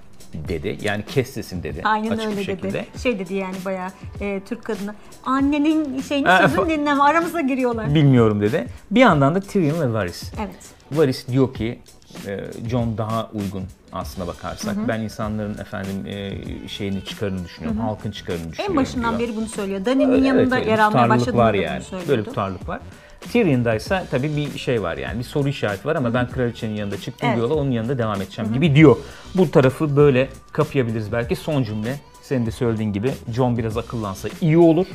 dedi. 0.48 0.78
Yani 0.82 1.04
kes 1.08 1.30
sesini 1.30 1.62
dedi. 1.62 1.80
Aynen 1.84 2.10
açık 2.10 2.24
bir 2.24 2.30
öyle 2.30 2.44
şekilde. 2.44 2.72
dedi. 2.72 2.86
Şey 3.02 3.18
dedi 3.18 3.34
yani 3.34 3.54
bayağı 3.64 3.90
e, 4.20 4.40
Türk 4.48 4.64
kadını. 4.64 4.94
Annenin 5.24 6.00
şeyini 6.00 6.28
sözünü 6.40 6.68
dinleme 6.68 7.02
aramıza 7.02 7.40
giriyorlar. 7.40 7.94
Bilmiyorum 7.94 8.40
dedi. 8.40 8.66
Bir 8.90 9.00
yandan 9.00 9.34
da 9.34 9.40
Tyrion 9.40 9.80
ve 9.80 9.92
Varys. 9.92 10.32
Evet. 10.40 10.56
Varys 10.92 11.28
diyor 11.28 11.54
ki 11.54 11.78
e, 12.26 12.40
John 12.70 12.98
daha 12.98 13.30
uygun 13.34 13.62
aslına 13.92 14.26
bakarsak. 14.26 14.76
Ben 14.88 15.00
insanların 15.00 15.58
efendim 15.58 16.06
e, 16.06 16.32
şeyini 16.68 17.04
çıkarını 17.04 17.44
düşünüyorum. 17.44 17.80
Halkın 17.80 18.10
çıkarını 18.10 18.52
düşünüyorum 18.52 18.78
En 18.78 18.84
başından 18.84 19.18
diyor. 19.18 19.28
beri 19.28 19.36
bunu 19.36 19.46
söylüyor. 19.46 19.84
Dani'nin 19.84 20.24
yanında 20.24 20.58
evet, 20.58 20.68
yer 20.68 20.78
almaya 20.78 21.08
başladığında 21.08 21.36
var 21.42 21.54
yani. 21.54 21.76
bunu 21.76 21.84
söylüyordu. 21.84 22.08
Böyle 22.08 22.20
bir 22.20 22.26
tutarlılık 22.26 22.68
var. 22.68 22.80
Tyrion'da 23.20 23.74
ise 23.74 24.02
tabii 24.10 24.36
bir 24.36 24.58
şey 24.58 24.82
var 24.82 24.96
yani 24.96 25.18
bir 25.18 25.24
soru 25.24 25.48
işareti 25.48 25.88
var 25.88 25.96
ama 25.96 26.14
ben 26.14 26.28
kraliçenin 26.30 26.74
yanında 26.74 27.00
çıktım 27.00 27.28
Evet. 27.28 27.36
diyorlar 27.38 27.56
onun 27.56 27.70
yanında 27.70 27.98
devam 27.98 28.22
edeceğim 28.22 28.52
gibi 28.52 28.74
diyor. 28.74 28.96
Bu 29.34 29.50
tarafı 29.50 29.96
böyle 29.96 30.28
kapayabiliriz 30.52 31.12
belki. 31.12 31.36
Son 31.36 31.62
cümle 31.62 32.00
senin 32.22 32.46
de 32.46 32.50
söylediğin 32.50 32.92
gibi 32.92 33.12
John 33.34 33.58
biraz 33.58 33.76
akıllansa 33.76 34.28
iyi 34.40 34.58
olur. 34.58 34.86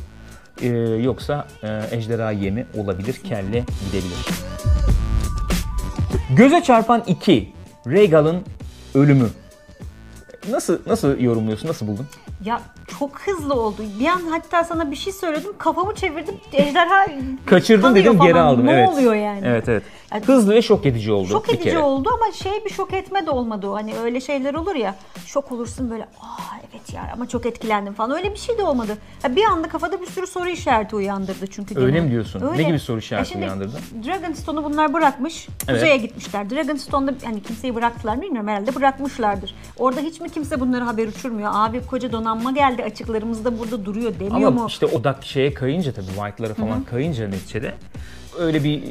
Ee, 0.62 0.68
yoksa 1.04 1.48
e, 1.64 1.82
ejderha 1.92 2.32
yemi 2.32 2.66
olabilir, 2.78 3.14
kelle 3.24 3.64
gidebilir. 3.86 4.26
Göze 6.38 6.64
çarpan 6.64 7.04
2. 7.08 7.54
Rhaegal'ın 7.88 8.44
ölümü. 8.96 9.30
Nasıl 10.50 10.80
nasıl 10.88 11.20
yorumluyorsun? 11.20 11.68
Nasıl 11.68 11.88
buldun? 11.88 12.08
Ya 12.46 12.62
çok 13.00 13.22
hızlı 13.22 13.54
oldu. 13.54 13.82
Bir 14.00 14.08
an 14.08 14.22
hatta 14.30 14.64
sana 14.64 14.92
bir 14.92 14.96
şey 14.96 15.14
söyledim 15.14 15.52
kafamı 15.58 15.96
çevirdim 15.96 16.36
ejderha 16.54 17.06
Kaçırdım 17.46 17.84
kanıyor 17.84 18.06
dedim 18.06 18.20
geri 18.20 18.40
aldım. 18.40 18.66
Ne 18.66 18.72
evet. 18.72 18.90
oluyor 18.90 19.16
yani? 19.16 19.42
Evet 19.44 19.70
evet. 19.70 19.84
Hızlı 20.24 20.54
ve 20.54 20.62
şok 20.62 20.86
edici 20.86 21.12
oldu. 21.12 21.28
Şok 21.28 21.48
bir 21.48 21.54
edici 21.54 21.64
kere. 21.64 21.80
oldu 21.80 22.10
ama 22.14 22.32
şey 22.32 22.66
bir 22.66 22.70
şok 22.70 22.94
etme 22.94 23.26
de 23.26 23.30
olmadı 23.32 23.68
o. 23.68 23.76
Hani 23.76 23.98
öyle 23.98 24.22
şeyler 24.22 24.54
olur 24.54 24.76
ya. 24.76 24.96
Şok 25.26 25.52
olursun 25.52 25.90
böyle 25.90 26.04
aa 26.04 26.56
evet 26.72 26.94
ya 26.94 27.10
ama 27.14 27.28
çok 27.30 27.46
etkilendim 27.46 27.94
falan. 27.94 28.12
Öyle 28.18 28.32
bir 28.32 28.38
şey 28.38 28.58
de 28.58 28.64
olmadı. 28.64 28.98
Ya 29.24 29.36
bir 29.36 29.44
anda 29.44 29.68
kafada 29.68 30.02
bir 30.02 30.06
sürü 30.06 30.28
soru 30.28 30.50
işareti 30.50 30.96
uyandırdı 30.96 31.48
çünkü. 31.48 31.80
Öyle 31.80 31.92
gene. 31.92 32.02
mi 32.06 32.12
diyorsun? 32.12 32.44
Ne 32.58 32.64
gibi 32.64 32.80
soru 32.80 33.00
işareti 33.00 33.28
Ya 33.30 33.34
şimdi 33.34 33.46
uyandırdı? 33.46 33.78
Dragonstone'u 34.08 34.64
bunlar 34.64 34.94
bırakmış. 34.94 35.48
Evet. 35.68 35.80
Kuzeye 35.80 35.98
gitmişler. 35.98 36.50
Dragonstone'da 36.50 37.14
hani 37.24 37.44
kimseyi 37.44 37.76
bıraktılar 37.76 38.16
mı 38.16 38.22
bilmiyorum 38.22 38.50
herhalde 38.50 38.76
bırakmışlardır. 38.76 39.56
Orada 39.78 40.00
hiç 40.00 40.22
mi 40.22 40.30
kimse 40.30 40.60
bunları 40.60 40.84
haber 40.84 41.08
uçurmuyor? 41.08 41.52
Abi 41.54 41.86
koca 41.86 42.12
donanma 42.12 42.52
geldi 42.52 42.84
açıklarımızda 42.84 43.60
burada 43.60 43.86
duruyor 43.86 44.14
demiyor 44.20 44.48
Ama 44.48 44.50
mu? 44.62 44.66
işte 44.70 44.86
odak 44.86 45.26
şeye 45.26 45.54
kayınca 45.54 45.94
tabii 45.94 46.06
White'lara 46.06 46.54
falan 46.54 46.84
kayınca 46.84 47.28
neticede 47.28 47.74
öyle 48.40 48.64
bir 48.64 48.78
e, 48.84 48.86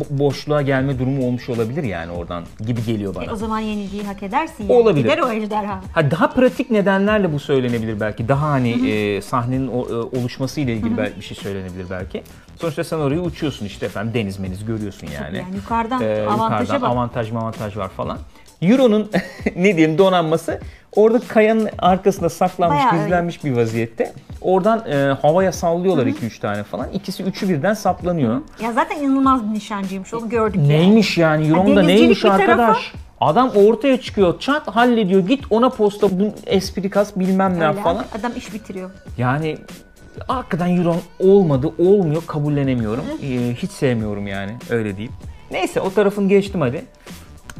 bo- 0.00 0.18
boşluğa 0.18 0.62
gelme 0.62 0.98
durumu 0.98 1.26
olmuş 1.26 1.48
olabilir 1.48 1.82
yani 1.82 2.12
oradan 2.12 2.44
gibi 2.66 2.84
geliyor 2.84 3.14
bana. 3.14 3.24
E, 3.24 3.30
o 3.30 3.36
zaman 3.36 3.58
yenilgiyi 3.58 4.02
hak 4.02 4.22
edersin 4.22 4.64
yani. 4.68 4.72
Olabilir. 4.72 5.04
Gider 5.04 5.18
o 5.18 5.30
ejderha. 5.30 5.80
Ha 5.92 6.10
daha 6.10 6.30
pratik 6.30 6.70
nedenlerle 6.70 7.32
bu 7.32 7.38
söylenebilir 7.40 8.00
belki. 8.00 8.28
Daha 8.28 8.50
hani 8.50 8.90
e, 8.90 9.22
sahnenin 9.22 9.68
o, 9.68 9.86
e, 9.88 10.18
oluşması 10.18 10.60
ile 10.60 10.72
ilgili 10.74 10.96
belki 10.96 11.16
bir 11.16 11.24
şey 11.24 11.36
söylenebilir 11.36 11.86
belki. 11.90 12.22
Sonuçta 12.60 12.84
sen 12.84 12.98
oraya 12.98 13.20
uçuyorsun 13.20 13.66
işte 13.66 13.86
efendim 13.86 14.14
deniz 14.14 14.38
meniz 14.38 14.64
görüyorsun 14.64 15.08
yani. 15.22 15.36
Yani 15.36 15.56
yukarıdan 15.56 16.02
Ee, 16.02 16.26
avantaja 16.26 16.62
yukarıdan 16.62 16.82
bak. 16.82 16.90
avantaj 16.90 17.32
avantaj 17.32 17.76
var 17.76 17.88
falan. 17.88 18.18
Euro'nun 18.62 19.10
ne 19.56 19.76
diyeyim 19.76 19.98
donanması 19.98 20.60
orada 20.96 21.20
kayanın 21.28 21.68
arkasında 21.78 22.28
saklanmış, 22.28 22.78
Bayağı 22.78 22.92
öyle. 22.92 23.02
gizlenmiş 23.02 23.44
bir 23.44 23.52
vaziyette. 23.52 24.12
Oradan 24.40 24.84
e, 24.90 24.94
havaya 25.22 25.52
sallıyorlar 25.52 26.06
2-3 26.06 26.40
tane 26.40 26.62
falan. 26.64 26.86
İkisi 26.94 27.22
üçü 27.22 27.48
birden 27.48 27.74
saplanıyor. 27.74 28.40
Ya 28.62 28.72
zaten 28.72 28.96
inanılmaz 28.96 29.48
bir 29.50 29.54
nişancıymış 29.54 30.14
onu 30.14 30.28
gördük 30.28 30.56
yani. 30.56 30.68
Neymiş 30.68 31.18
yani? 31.18 31.48
Euro'nun 31.48 31.76
da 31.76 31.82
neymiş 31.82 32.24
bir 32.24 32.28
tarafa- 32.28 32.42
arkadaş? 32.42 32.92
Adam 33.20 33.50
ortaya 33.50 34.00
çıkıyor, 34.00 34.40
çat 34.40 34.68
hallediyor. 34.68 35.20
Git 35.26 35.44
ona 35.50 35.68
posta, 35.70 36.20
bu 36.20 36.32
espri 36.46 36.90
kas 36.90 37.16
bilmem 37.16 37.58
ne 37.60 37.68
Öyle. 37.68 37.80
falan. 37.82 38.04
Adam 38.20 38.32
iş 38.36 38.54
bitiriyor. 38.54 38.90
Yani 39.18 39.58
hakikaten 40.28 40.76
Euro 40.76 40.96
olmadı, 41.20 41.70
olmuyor, 41.78 42.22
kabullenemiyorum. 42.26 43.04
Ee, 43.22 43.54
hiç 43.54 43.70
sevmiyorum 43.70 44.26
yani 44.26 44.52
öyle 44.70 44.96
deyip. 44.96 45.10
Neyse 45.50 45.80
o 45.80 45.90
tarafını 45.92 46.28
geçtim 46.28 46.60
hadi. 46.60 46.84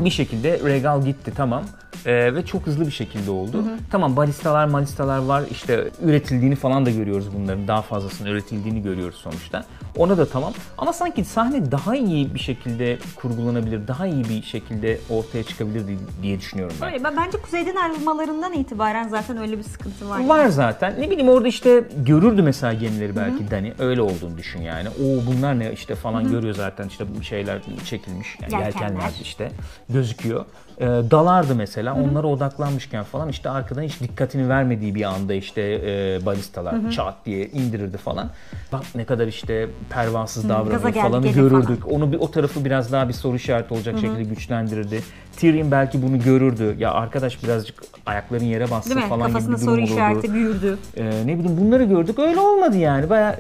Bir 0.00 0.11
şekilde 0.11 0.61
Regal 0.65 1.05
gitti 1.05 1.32
tamam. 1.37 1.63
Ee, 2.06 2.34
ve 2.34 2.46
çok 2.46 2.67
hızlı 2.67 2.87
bir 2.87 2.91
şekilde 2.91 3.31
oldu. 3.31 3.65
Tamam 3.91 4.17
balistalar 4.17 4.67
malistalar 4.67 5.19
var 5.19 5.43
işte 5.51 5.91
üretildiğini 6.03 6.55
falan 6.56 6.87
da 6.87 6.91
görüyoruz 6.91 7.27
bunların. 7.34 7.69
Daha 7.69 7.82
fazlasının 7.82 8.29
üretildiğini 8.29 8.82
görüyoruz 8.82 9.17
sonuçta. 9.17 9.65
Ona 9.96 10.19
da 10.19 10.29
tamam. 10.29 10.53
Ama 10.79 10.93
sanki 10.93 11.25
sahne 11.25 11.70
daha 11.72 11.96
iyi 11.96 12.34
bir 12.34 12.39
şekilde 12.39 12.99
kurgulanabilir, 13.17 13.89
daha 13.89 14.06
iyi 14.06 14.25
bir 14.25 14.43
şekilde 14.43 14.99
ortaya 15.11 15.43
çıkabilir 15.44 15.82
diye 16.22 16.39
düşünüyorum 16.39 16.77
ben. 16.82 16.93
Öyle. 16.93 17.05
Ben 17.05 17.17
bence 17.17 17.39
kuzeyden 17.39 17.77
ayrılmalarından 17.77 18.53
itibaren 18.53 19.08
zaten 19.08 19.37
öyle 19.37 19.58
bir 19.58 19.63
sıkıntı 19.63 20.08
var. 20.08 20.27
Var 20.27 20.46
zaten. 20.46 20.94
Ne 21.01 21.11
bileyim 21.11 21.29
orada 21.29 21.49
işte 21.49 21.84
görürdü 21.96 22.43
mesela 22.43 22.72
gemileri 22.72 23.17
belki 23.17 23.51
Dani. 23.51 23.72
Öyle 23.79 24.03
olduğunu 24.03 24.39
düşün 24.39 24.63
yani. 24.63 24.89
O 24.89 25.27
bunlar 25.27 25.58
ne 25.58 25.72
işte 25.72 25.94
falan 25.94 26.31
görüyor 26.31 26.55
zaten 26.55 26.89
işte 26.89 27.05
bir 27.20 27.25
şeyler 27.25 27.58
çekilmiş. 27.84 28.37
Yani 28.43 28.53
Yelkenler. 28.53 28.89
yelkenler 28.89 29.13
işte 29.22 29.51
gözüküyor. 29.89 30.45
Ee, 30.81 30.87
dalardı 30.87 31.55
mesela. 31.55 31.95
Onlara 31.95 32.27
odaklanmışken 32.27 33.05
falan 33.05 33.29
işte 33.29 33.51
arkadan 33.51 33.83
hiç 33.83 34.01
dikkatini 34.01 34.49
vermediği 34.49 34.95
bir 34.95 35.03
anda 35.03 35.35
işte 35.35 35.63
e, 35.63 36.27
balistalar 36.27 36.91
çat 36.91 37.15
diye 37.27 37.47
indirirdi 37.47 37.97
falan. 37.97 38.31
Bak 38.73 38.83
ne 38.95 39.05
kadar 39.05 39.27
işte 39.27 39.69
pervasız 39.91 40.49
davranıyor 40.49 40.93
falan 40.93 41.23
görürdük. 41.23 41.93
Onu 41.93 42.13
bir 42.13 42.19
o 42.19 42.31
tarafı 42.31 42.65
biraz 42.65 42.93
daha 42.93 43.09
bir 43.09 43.13
soru 43.13 43.37
işareti 43.37 43.75
olacak 43.75 43.99
şekilde 43.99 44.23
güçlendirirdi. 44.23 45.03
Tyrion 45.37 45.71
belki 45.71 46.03
bunu 46.03 46.19
görürdü. 46.19 46.77
Ya 46.79 46.93
arkadaş 46.93 47.45
birazcık 47.45 47.83
ayakların 48.07 48.45
yere 48.45 48.71
bassın 48.71 48.91
Değil 48.91 49.03
mi? 49.05 49.09
falan 49.09 49.29
gibi 49.29 49.33
Kafasında 49.33 49.57
bir 49.57 49.61
durum 49.61 49.75
soru 49.75 49.81
işareti 49.81 50.35
büyürdü. 50.35 50.79
Ee, 50.97 51.23
ne 51.27 51.39
bileyim 51.39 51.59
bunları 51.61 51.85
gördük 51.85 52.19
öyle 52.19 52.41
olmadı 52.41 52.77
yani. 52.77 53.11
Bayağı 53.11 53.35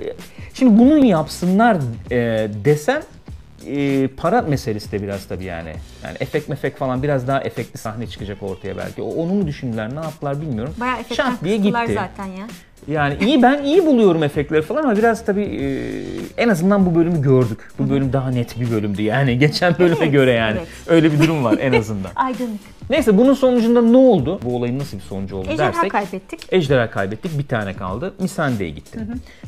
şimdi 0.54 0.78
bunu 0.78 1.06
yapsınlar 1.06 1.76
e, 2.10 2.16
desem 2.64 3.02
e, 3.68 4.08
para 4.08 4.42
meselesi 4.42 4.92
de 4.92 5.02
biraz 5.02 5.26
tabii 5.28 5.44
yani. 5.44 5.72
Yani 6.04 6.16
efekt 6.20 6.48
mefek 6.48 6.76
falan 6.76 7.02
biraz 7.02 7.28
daha 7.28 7.40
efektli 7.40 7.78
sahne 7.78 8.06
çıkacak 8.06 8.42
ortaya 8.42 8.76
belki. 8.76 9.02
O, 9.02 9.08
onu 9.10 9.32
mu 9.32 9.46
düşündüler 9.46 9.90
ne 9.94 10.00
yaptılar 10.00 10.40
bilmiyorum. 10.40 10.74
Bayağı 10.80 11.00
efektten 11.00 11.32
diye 11.44 11.56
gitti. 11.56 11.94
zaten 11.94 12.26
ya. 12.26 12.46
Yani 12.88 13.16
iyi 13.20 13.42
ben 13.42 13.64
iyi 13.64 13.86
buluyorum 13.86 14.22
efektleri 14.22 14.62
falan 14.62 14.82
ama 14.82 14.96
biraz 14.96 15.24
tabii 15.24 15.42
e, 15.44 16.42
en 16.42 16.48
azından 16.48 16.86
bu 16.86 16.94
bölümü 16.94 17.22
gördük. 17.22 17.58
Bu 17.78 17.90
bölüm 17.90 18.12
daha 18.12 18.30
net 18.30 18.60
bir 18.60 18.70
bölümdü 18.70 19.02
yani 19.02 19.38
geçen 19.38 19.78
bölüme 19.78 19.96
Evet, 20.02 20.12
göre 20.12 20.32
yani. 20.32 20.56
evet. 20.58 20.68
Öyle 20.86 21.12
bir 21.12 21.18
durum 21.18 21.44
var 21.44 21.58
en 21.60 21.72
azından. 21.72 22.10
Aydınlık. 22.16 22.60
Neyse 22.90 23.18
bunun 23.18 23.34
sonucunda 23.34 23.82
ne 23.82 23.96
oldu? 23.96 24.40
Bu 24.44 24.56
olayın 24.56 24.78
nasıl 24.78 24.96
bir 24.96 25.02
sonucu 25.02 25.36
oldu 25.36 25.48
Ejderha 25.50 25.72
dersek. 25.72 25.90
kaybettik. 25.90 26.52
Ejderha 26.52 26.90
kaybettik. 26.90 27.38
Bir 27.38 27.46
tane 27.46 27.72
kaldı. 27.74 28.14
Missandei 28.20 28.74
gitti. 28.74 29.00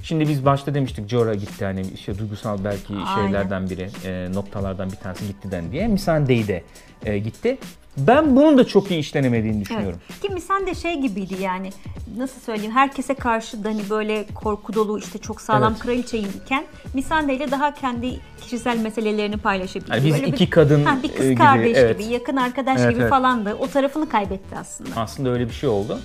Şimdi 0.02 0.28
biz 0.28 0.44
başta 0.44 0.75
demiştik 0.75 1.09
Jorah 1.09 1.35
gitti 1.35 1.64
hani 1.64 1.82
işte 1.94 2.18
duygusal 2.18 2.64
belki 2.64 2.94
Aynen. 2.94 3.14
şeylerden 3.26 3.70
biri, 3.70 3.88
e, 4.06 4.28
noktalardan 4.35 4.90
bir 4.90 4.97
tanesi 4.97 5.26
gittiden 5.26 5.73
diye. 5.73 5.88
Missandei 5.88 6.49
de 6.49 6.62
e, 7.04 7.18
gitti. 7.18 7.59
Ben 8.07 8.37
bunun 8.37 8.59
da 8.59 8.66
çok 8.66 8.90
iyi 8.90 9.00
işlenemediğini 9.00 9.61
düşünüyorum. 9.61 10.00
Evet. 10.11 10.21
Ki 10.21 10.28
Misan 10.28 10.66
de 10.66 10.75
şey 10.75 11.00
gibiydi 11.00 11.35
yani 11.42 11.71
nasıl 12.16 12.40
söyleyeyim 12.40 12.73
herkese 12.73 13.14
karşı 13.14 13.64
da 13.64 13.69
hani 13.69 13.90
böyle 13.90 14.26
korku 14.35 14.75
dolu 14.75 14.99
işte 14.99 15.19
çok 15.19 15.40
sağlam 15.40 15.73
Evet. 15.73 15.83
kraliçeyken 15.83 16.64
Misande 16.95 17.35
ile 17.35 17.50
daha 17.50 17.75
kendi 17.75 18.21
kişisel 18.40 18.78
meselelerini 18.78 19.37
paylaşabiliyor. 19.37 19.97
Yani 19.97 20.07
biz 20.07 20.14
Böyle 20.14 20.26
iki 20.26 20.50
kadın, 20.50 20.85
ha, 20.85 20.99
bir 21.02 21.12
kız 21.12 21.26
e, 21.26 21.28
gibi, 21.28 21.35
kardeş 21.42 21.76
evet. 21.76 21.99
gibi 21.99 22.12
yakın 22.12 22.37
arkadaş 22.37 22.80
Evet, 22.80 22.90
gibi 22.90 23.00
evet. 23.00 23.11
falandı. 23.11 23.57
O 23.61 23.66
tarafını 23.69 24.09
kaybetti 24.09 24.57
aslında. 24.61 24.90
Aslında 24.97 25.30
öyle 25.30 25.49
bir 25.49 25.54
şey 25.54 25.69
oldu. 25.69 25.99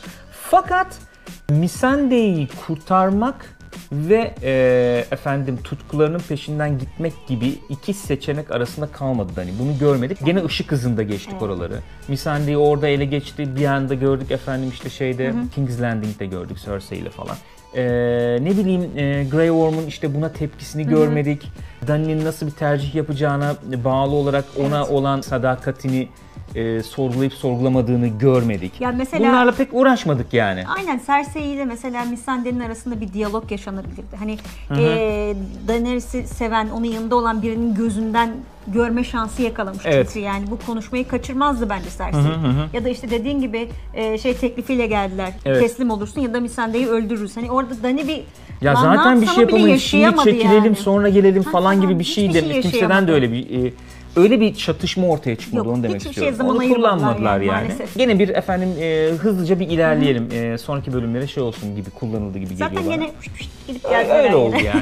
Fakat 0.49 0.87
Missandei'yi 1.49 2.47
kurtarmak 2.67 3.57
ve 3.91 4.35
e, 4.43 5.05
efendim 5.11 5.57
tutkularının 5.63 6.19
peşinden 6.19 6.79
gitmek 6.79 7.13
gibi 7.27 7.53
iki 7.69 7.93
seçenek 7.93 8.51
arasında 8.51 8.87
kalmadı 8.87 9.31
Dani. 9.35 9.51
Bunu 9.59 9.79
görmedik. 9.79 10.25
Gene 10.25 10.45
ışık 10.45 10.71
hızında 10.71 11.03
geçtik 11.03 11.41
oraları. 11.41 11.79
Missandei 12.07 12.57
orada 12.57 12.87
ele 12.87 13.05
geçti. 13.05 13.55
Bir 13.55 13.65
anda 13.65 13.93
gördük 13.93 14.31
efendim 14.31 14.69
işte 14.69 14.89
şeyde 14.89 15.33
King's 15.55 15.81
Landing'de 15.81 16.25
gördük 16.25 16.57
Cersei 16.65 16.97
ile 16.99 17.09
falan. 17.09 17.35
E, 17.75 17.83
ne 18.41 18.51
bileyim 18.57 18.81
e, 18.97 19.25
Grey 19.31 19.47
Worm'un 19.47 19.85
işte 19.85 20.15
buna 20.15 20.31
tepkisini 20.31 20.87
görmedik. 20.87 21.51
Dani'nin 21.87 22.25
nasıl 22.25 22.45
bir 22.45 22.51
tercih 22.51 22.95
yapacağına 22.95 23.55
bağlı 23.83 24.15
olarak 24.15 24.45
ona 24.59 24.77
Evet. 24.79 24.89
olan 24.91 25.21
sadakatini 25.21 26.07
e, 26.55 26.83
sorgulayıp 26.83 27.33
sorgulamadığını 27.33 28.07
görmedik. 28.07 28.81
Ya 28.81 28.91
mesela- 28.91 29.27
Bunlarla 29.29 29.51
pek 29.51 29.69
uğraşmadık 29.71 30.33
yani. 30.33 30.63
Aynen 30.77 31.01
Cersei 31.07 31.43
ile 31.45 31.65
mesela 31.65 32.05
Missandei'nin 32.05 32.59
arasında 32.59 33.01
bir 33.01 33.13
diyalog 33.13 33.51
yaşanabilirdi. 33.51 34.15
Hani 34.19 34.37
e, 34.81 35.35
Daenerys'i 35.67 36.27
seven, 36.27 36.69
onun 36.69 36.85
yanında 36.85 37.15
olan 37.15 37.41
birinin 37.41 37.75
gözünden 37.75 38.29
görme 38.67 39.03
şansı 39.03 39.41
yakalamış 39.41 39.81
Evet. 39.85 40.07
çünkü 40.07 40.19
yani 40.25 40.45
bu 40.51 40.59
konuşmayı 40.65 41.07
kaçırmazdı 41.07 41.69
bence 41.69 41.89
Cersei. 41.97 42.21
Ya 42.73 42.85
da 42.85 42.89
işte 42.89 43.09
dediğin 43.09 43.41
gibi 43.41 43.69
e, 43.93 44.17
şey 44.17 44.33
teklifiyle 44.37 44.87
geldiler. 44.87 45.33
Evet. 45.45 45.61
Teslim 45.61 45.89
olursun 45.89 46.21
ya 46.21 46.33
da 46.33 46.39
Missandei'yi 46.39 46.87
öldürürüz. 46.87 47.37
Hani 47.37 47.51
orada 47.51 47.83
Dani 47.83 48.07
bir 48.07 48.21
Ya 48.61 48.73
"Lan 48.73 48.81
zaten 48.95 49.21
bir 49.21 49.27
şey 49.27 49.43
yapamayız. 49.43 49.81
Şimdi 49.83 50.17
çekilelim 50.23 50.65
yani. 50.65 50.75
sonra 50.75 51.09
gelelim 51.09 51.43
Ha, 51.43 51.51
falan 51.51 51.75
ha, 51.75 51.81
gibi 51.81 51.99
bir 51.99 52.03
şey 52.03 52.31
şey 52.31 52.33
demiş. 52.33 52.61
Kimseden 52.61 53.07
de 53.07 53.11
öyle 53.11 53.31
bir 53.31 53.65
e, 53.65 53.73
öyle 54.15 54.39
bir 54.39 54.55
çatışma 54.55 55.07
ortaya 55.07 55.35
çıkmadı 55.35 55.67
Yok, 55.67 55.75
onu 55.75 55.83
demek 55.83 55.95
hiçbir 55.99 56.09
istiyorum. 56.09 56.33
şeye 56.33 56.37
zaman 56.37 56.55
Onu 56.55 56.61
ayırmadılar 56.61 56.91
kullanmadılar 56.97 57.33
yani, 57.41 57.45
yani. 57.47 57.61
maalesef. 57.67 57.97
Gene 57.97 58.19
bir 58.19 58.29
efendim 58.29 58.69
e, 58.79 59.09
hızlıca 59.17 59.59
bir 59.59 59.67
ilerleyelim. 59.67 60.29
E, 60.31 60.57
sonraki 60.57 60.93
bölümlere 60.93 61.27
şey 61.27 61.43
olsun 61.43 61.75
gibi 61.75 61.89
kullanıldı 61.89 62.37
gibi 62.39 62.55
Zaten 62.55 62.75
geliyor 62.77 62.91
bana. 62.95 63.05
gene 63.05 63.11
püşt 63.19 63.35
püşt 63.35 63.49
gidip 63.67 63.85
Öyle 63.85 64.03
geldiler 64.03 64.33
oldu 64.33 64.55
yine. 64.57 64.67
yani. 64.67 64.81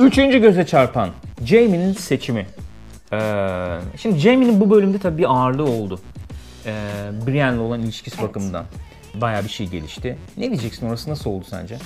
Üçüncü 0.00 0.38
göze 0.38 0.66
çarpan 0.66 1.08
Jaime'nin 1.44 1.92
seçimi. 1.92 2.46
Ee, 3.12 3.18
şimdi 3.96 4.18
Jaime'nin 4.18 4.60
bu 4.60 4.70
bölümde 4.70 4.98
tabii 4.98 5.18
bir 5.18 5.30
ağırlığı 5.34 5.64
oldu. 5.64 6.00
Ee, 6.66 6.72
Brienne'le 7.26 7.58
olan 7.60 7.80
ilişkisi 7.80 8.16
Evet. 8.20 8.28
bakımından. 8.28 8.64
Bayağı 9.14 9.44
bir 9.44 9.48
şey 9.48 9.66
gelişti. 9.66 10.16
Ne 10.36 10.46
diyeceksin 10.46 10.88
orası 10.88 11.10
nasıl 11.10 11.30
oldu 11.30 11.44
sence? 11.50 11.78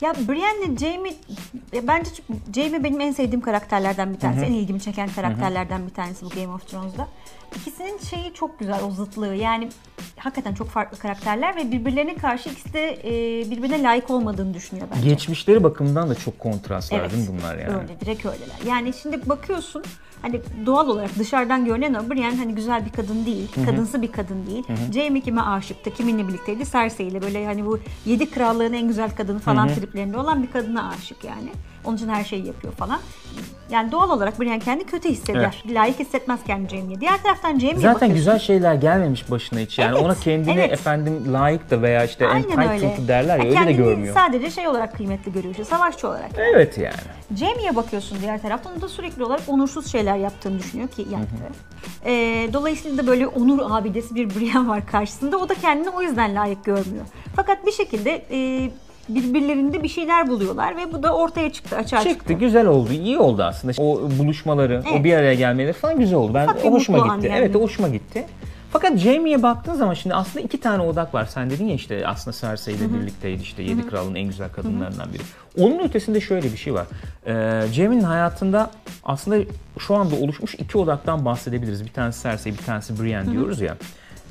Ya 0.00 0.14
Brienne'le 0.28 0.76
Jaime 0.78 1.14
ya 1.72 1.86
bence 1.86 2.10
Jaime 2.54 2.84
benim 2.84 3.00
en 3.00 3.12
sevdiğim 3.12 3.40
karakterlerden 3.40 4.14
bir 4.14 4.18
tanesi. 4.18 4.44
En 4.46 4.52
ilgimi 4.52 4.80
çeken 4.80 5.08
karakterlerden 5.08 5.86
bir 5.86 5.94
tanesi 5.94 6.24
bu 6.24 6.28
Game 6.28 6.48
of 6.48 6.66
Thrones'da. 6.68 7.08
İkisinin 7.56 7.98
şeyi 7.98 8.34
çok 8.34 8.58
güzel 8.58 8.82
o 8.84 8.90
zıtlığı. 8.90 9.34
Yani 9.34 9.68
hakikaten 10.16 10.54
çok 10.54 10.68
farklı 10.68 10.98
karakterler 10.98 11.56
ve 11.56 11.72
birbirlerine 11.72 12.14
karşı 12.16 12.48
ikisi 12.48 12.72
de 12.72 12.98
e, 13.04 13.10
birbirine 13.50 13.82
layık 13.82 14.10
olmadığını 14.10 14.54
düşünüyor 14.54 14.88
bence. 14.96 15.08
Geçmişleri 15.08 15.62
bakımından 15.62 16.08
da 16.10 16.14
çok 16.14 16.38
kontrast 16.38 16.92
var 16.92 16.98
Evet. 17.00 17.12
değil 17.12 17.28
mi 17.30 17.38
bunlar 17.38 17.58
yani? 17.58 17.76
Öyle, 17.76 18.00
direkt 18.00 18.26
öyleler. 18.26 18.56
Yani 18.66 18.92
şimdi 19.02 19.28
bakıyorsun 19.28 19.84
hani 20.22 20.40
doğal 20.66 20.88
olarak 20.88 21.18
dışarıdan 21.18 21.64
görünen 21.64 21.94
o 21.94 22.10
Brienne 22.10 22.36
hani 22.36 22.54
güzel 22.54 22.86
bir 22.86 22.90
kadın 22.92 23.26
değil, 23.26 23.48
kadınsı 23.66 24.02
bir 24.02 24.12
kadın 24.12 24.46
değil. 24.46 24.64
Jaime 24.94 25.20
kime 25.20 25.40
aşıktı, 25.40 25.94
kiminle 25.94 26.28
birlikteydi? 26.28 26.64
Cersei 26.72 27.06
ile 27.06 27.22
böyle 27.22 27.46
hani 27.46 27.66
bu 27.66 27.78
yedi 28.06 28.30
krallığın 28.30 28.72
en 28.72 28.88
güzel 28.88 29.10
kadını 29.10 29.38
falan 29.38 29.68
triplerinde 29.68 30.18
olan 30.18 30.42
bir 30.42 30.50
kadına 30.50 30.88
aşık 30.88 31.24
yani. 31.24 31.48
Onun 31.84 31.96
için 31.96 32.08
her 32.08 32.24
şeyi 32.24 32.46
yapıyor 32.46 32.72
falan. 32.72 32.98
Yani 33.70 33.92
doğal 33.92 34.10
olarak 34.10 34.40
Brienne 34.40 34.58
kendi 34.58 34.84
kötü 34.84 35.08
hisseder. 35.08 35.64
Layık 35.70 35.98
hissetmez 35.98 36.40
kendini 36.46 36.68
Jaime'ye. 36.68 37.00
Diğer 37.00 37.22
taraftan 37.22 37.58
Jaime'ye 37.58 37.74
Zaten 37.76 37.94
bakıyorsun. 37.94 38.14
güzel 38.16 38.38
şeyler 38.38 38.74
gelmemiş 38.74 39.30
başına 39.30 39.58
hiç 39.58 39.78
yani 39.78 39.92
Evet, 39.94 40.02
ona 40.06 40.14
kendini 40.14 40.60
evet. 40.60 40.72
efendim 40.72 41.32
layık 41.32 41.70
da 41.70 41.82
veya 41.82 42.04
işte 42.04 42.24
entitled 42.24 43.08
derler 43.08 43.38
ya 43.38 43.44
Ha, 43.56 43.60
öyle 43.60 43.66
de 43.68 43.72
görmüyor. 43.72 44.14
sadece 44.14 44.50
şey 44.50 44.68
olarak 44.68 44.96
kıymetli 44.96 45.32
görüyor, 45.32 45.50
işte 45.54 45.64
savaşçı 45.64 46.08
olarak. 46.08 46.30
Evet 46.54 46.78
yani. 46.78 46.94
Jamie'ye 47.38 47.76
bakıyorsun 47.76 48.18
diğer 48.22 48.42
taraftan 48.42 48.72
o 48.78 48.80
da 48.80 48.88
sürekli 48.88 49.24
olarak 49.24 49.42
onursuz 49.46 49.92
şeyler 49.92 50.09
yaptığını 50.16 50.58
düşünüyor 50.58 50.88
ki 50.88 51.06
yaptı. 51.12 51.34
Ee, 52.06 52.48
dolayısıyla 52.52 52.98
da 53.02 53.06
böyle 53.06 53.26
onur 53.26 53.58
abidesi 53.70 54.14
bir 54.14 54.30
Brienne 54.30 54.68
var 54.68 54.86
karşısında. 54.86 55.36
O 55.38 55.48
da 55.48 55.54
kendini 55.54 55.88
o 55.90 56.02
yüzden 56.02 56.34
layık 56.34 56.64
görmüyor. 56.64 57.04
Fakat 57.36 57.66
bir 57.66 57.72
şekilde 57.72 58.22
e, 58.30 58.70
birbirlerinde 59.08 59.82
bir 59.82 59.88
şeyler 59.88 60.28
buluyorlar 60.28 60.76
ve 60.76 60.92
bu 60.92 61.02
da 61.02 61.14
ortaya 61.16 61.52
çıktı, 61.52 61.76
açığa 61.76 61.98
çıktı. 62.00 62.14
Çıktı 62.18 62.32
güzel 62.32 62.66
oldu 62.66 62.92
iyi 62.92 63.18
oldu 63.18 63.42
aslında. 63.42 63.82
O 63.82 64.10
buluşmaları, 64.18 64.82
o 64.86 64.90
Evet. 64.94 65.04
bir 65.04 65.14
araya 65.14 65.34
gelmeleri 65.34 65.72
falan 65.72 65.98
güzel 65.98 66.18
oldu. 66.18 66.34
Ben 66.34 66.44
Ufak 66.44 66.64
o 66.64 66.70
hoşuma 66.70 66.98
gitti. 66.98 67.26
yani. 67.28 67.38
Evet 67.38 67.56
o 67.56 67.60
hoşuma 67.62 67.88
gitti. 67.88 68.26
Fakat 68.72 68.96
Jaime'ye 68.98 69.42
baktığın 69.42 69.74
zaman 69.74 69.94
şimdi 69.94 70.14
aslında 70.14 70.44
iki 70.44 70.60
tane 70.60 70.82
odak 70.82 71.14
var. 71.14 71.24
Sen 71.26 71.50
dedin 71.50 71.66
ya 71.66 71.74
işte 71.74 72.06
aslında 72.06 72.36
Cersei 72.36 72.74
ile 72.74 72.94
birlikteydi 72.94 73.42
işte 73.42 73.62
Yedi 73.62 73.86
Kral'ın 73.86 74.14
en 74.14 74.24
güzel 74.26 74.48
kadınlarından 74.52 75.08
biri. 75.12 75.22
Onun 75.58 75.78
ötesinde 75.78 76.20
şöyle 76.20 76.52
bir 76.52 76.56
şey 76.56 76.74
var. 76.74 76.86
Ee, 77.26 77.62
Jaime'nin 77.72 78.02
hayatında 78.02 78.70
aslında 79.04 79.44
şu 79.78 79.94
anda 79.94 80.16
oluşmuş 80.16 80.54
iki 80.54 80.78
odaktan 80.78 81.24
bahsedebiliriz. 81.24 81.84
Bir 81.84 81.92
tanesi 81.92 82.22
Cersei, 82.22 82.52
bir 82.52 82.58
tanesi 82.64 83.02
Brienne 83.02 83.32
diyoruz 83.32 83.60
ya. 83.60 83.76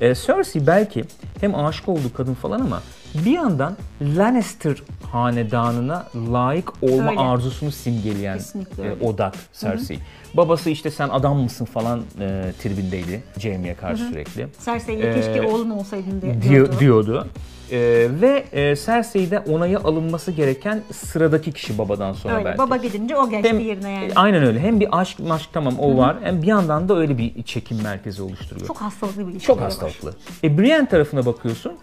Ee, 0.02 0.16
Cersei 0.16 0.68
belki 0.68 1.04
hem 1.42 1.56
aşık 1.56 1.90
olduğu 1.90 2.14
kadın 2.14 2.34
falan 2.34 2.60
ama 2.62 2.82
bir 3.26 3.32
yandan 3.32 3.78
Lannister 4.02 4.76
hanedanına 5.12 6.06
layık 6.32 6.84
olma 6.84 7.10
Öyle. 7.12 7.20
arzusunu 7.20 7.72
simgeleyen 7.72 8.38
Kesinlikle 8.38 8.84
e, 8.88 9.06
odak 9.08 9.34
Cersei. 9.60 10.00
Babası 10.34 10.70
işte 10.70 10.92
sen 10.92 11.10
adam 11.10 11.38
mısın 11.38 11.66
falan 11.66 12.00
e, 12.20 12.54
tribindeydi 12.64 13.24
Jaime'ye 13.38 13.76
karşı 13.76 14.04
sürekli. 14.04 14.48
Cersei'ye 14.66 15.00
Ee, 15.06 15.14
keşke 15.16 15.48
oğlum 15.48 15.72
olsaydın 15.72 16.22
diye 16.22 16.42
diyordu. 16.42 16.76
diyordu. 16.80 17.28
E, 17.72 17.78
ve 18.22 18.46
e, 18.52 18.76
Cersei'de 18.76 19.40
onayı 19.40 19.80
alınması 19.80 20.32
gereken 20.32 20.82
sıradaki 20.94 21.52
kişi 21.52 21.78
babadan 21.78 22.14
sonra 22.14 22.34
Öyle. 22.36 22.46
belki. 22.46 22.58
Baba 22.58 22.78
gidince 22.78 23.16
o 23.16 23.30
geçti 23.30 23.50
Hem- 23.50 23.60
yerine 23.60 23.92
yani. 23.92 24.06
e, 24.06 24.14
Aynen 24.16 24.44
öyle. 24.44 24.60
Hem 24.60 24.80
bir 24.80 25.00
aşk 25.00 25.20
maşk 25.20 25.50
tamam 25.54 25.80
o 25.80 25.98
var. 25.98 26.18
Hem 26.24 26.42
bir 26.42 26.48
yandan 26.48 26.90
da 26.90 26.98
öyle 26.98 27.18
bir 27.18 27.44
çekim 27.44 27.84
merkezi 27.84 28.22
oluşturuyor. 28.22 28.68
Çok 28.68 28.78
hastalıklı 28.78 29.28
bir 29.28 29.32
ilişki. 29.32 29.48
Çok 29.48 29.62
hastalıklı. 29.62 30.14
E 30.44 30.58
Brienne 30.58 30.90
tarafına 30.90 31.26
bakıyorsun. 31.26 31.74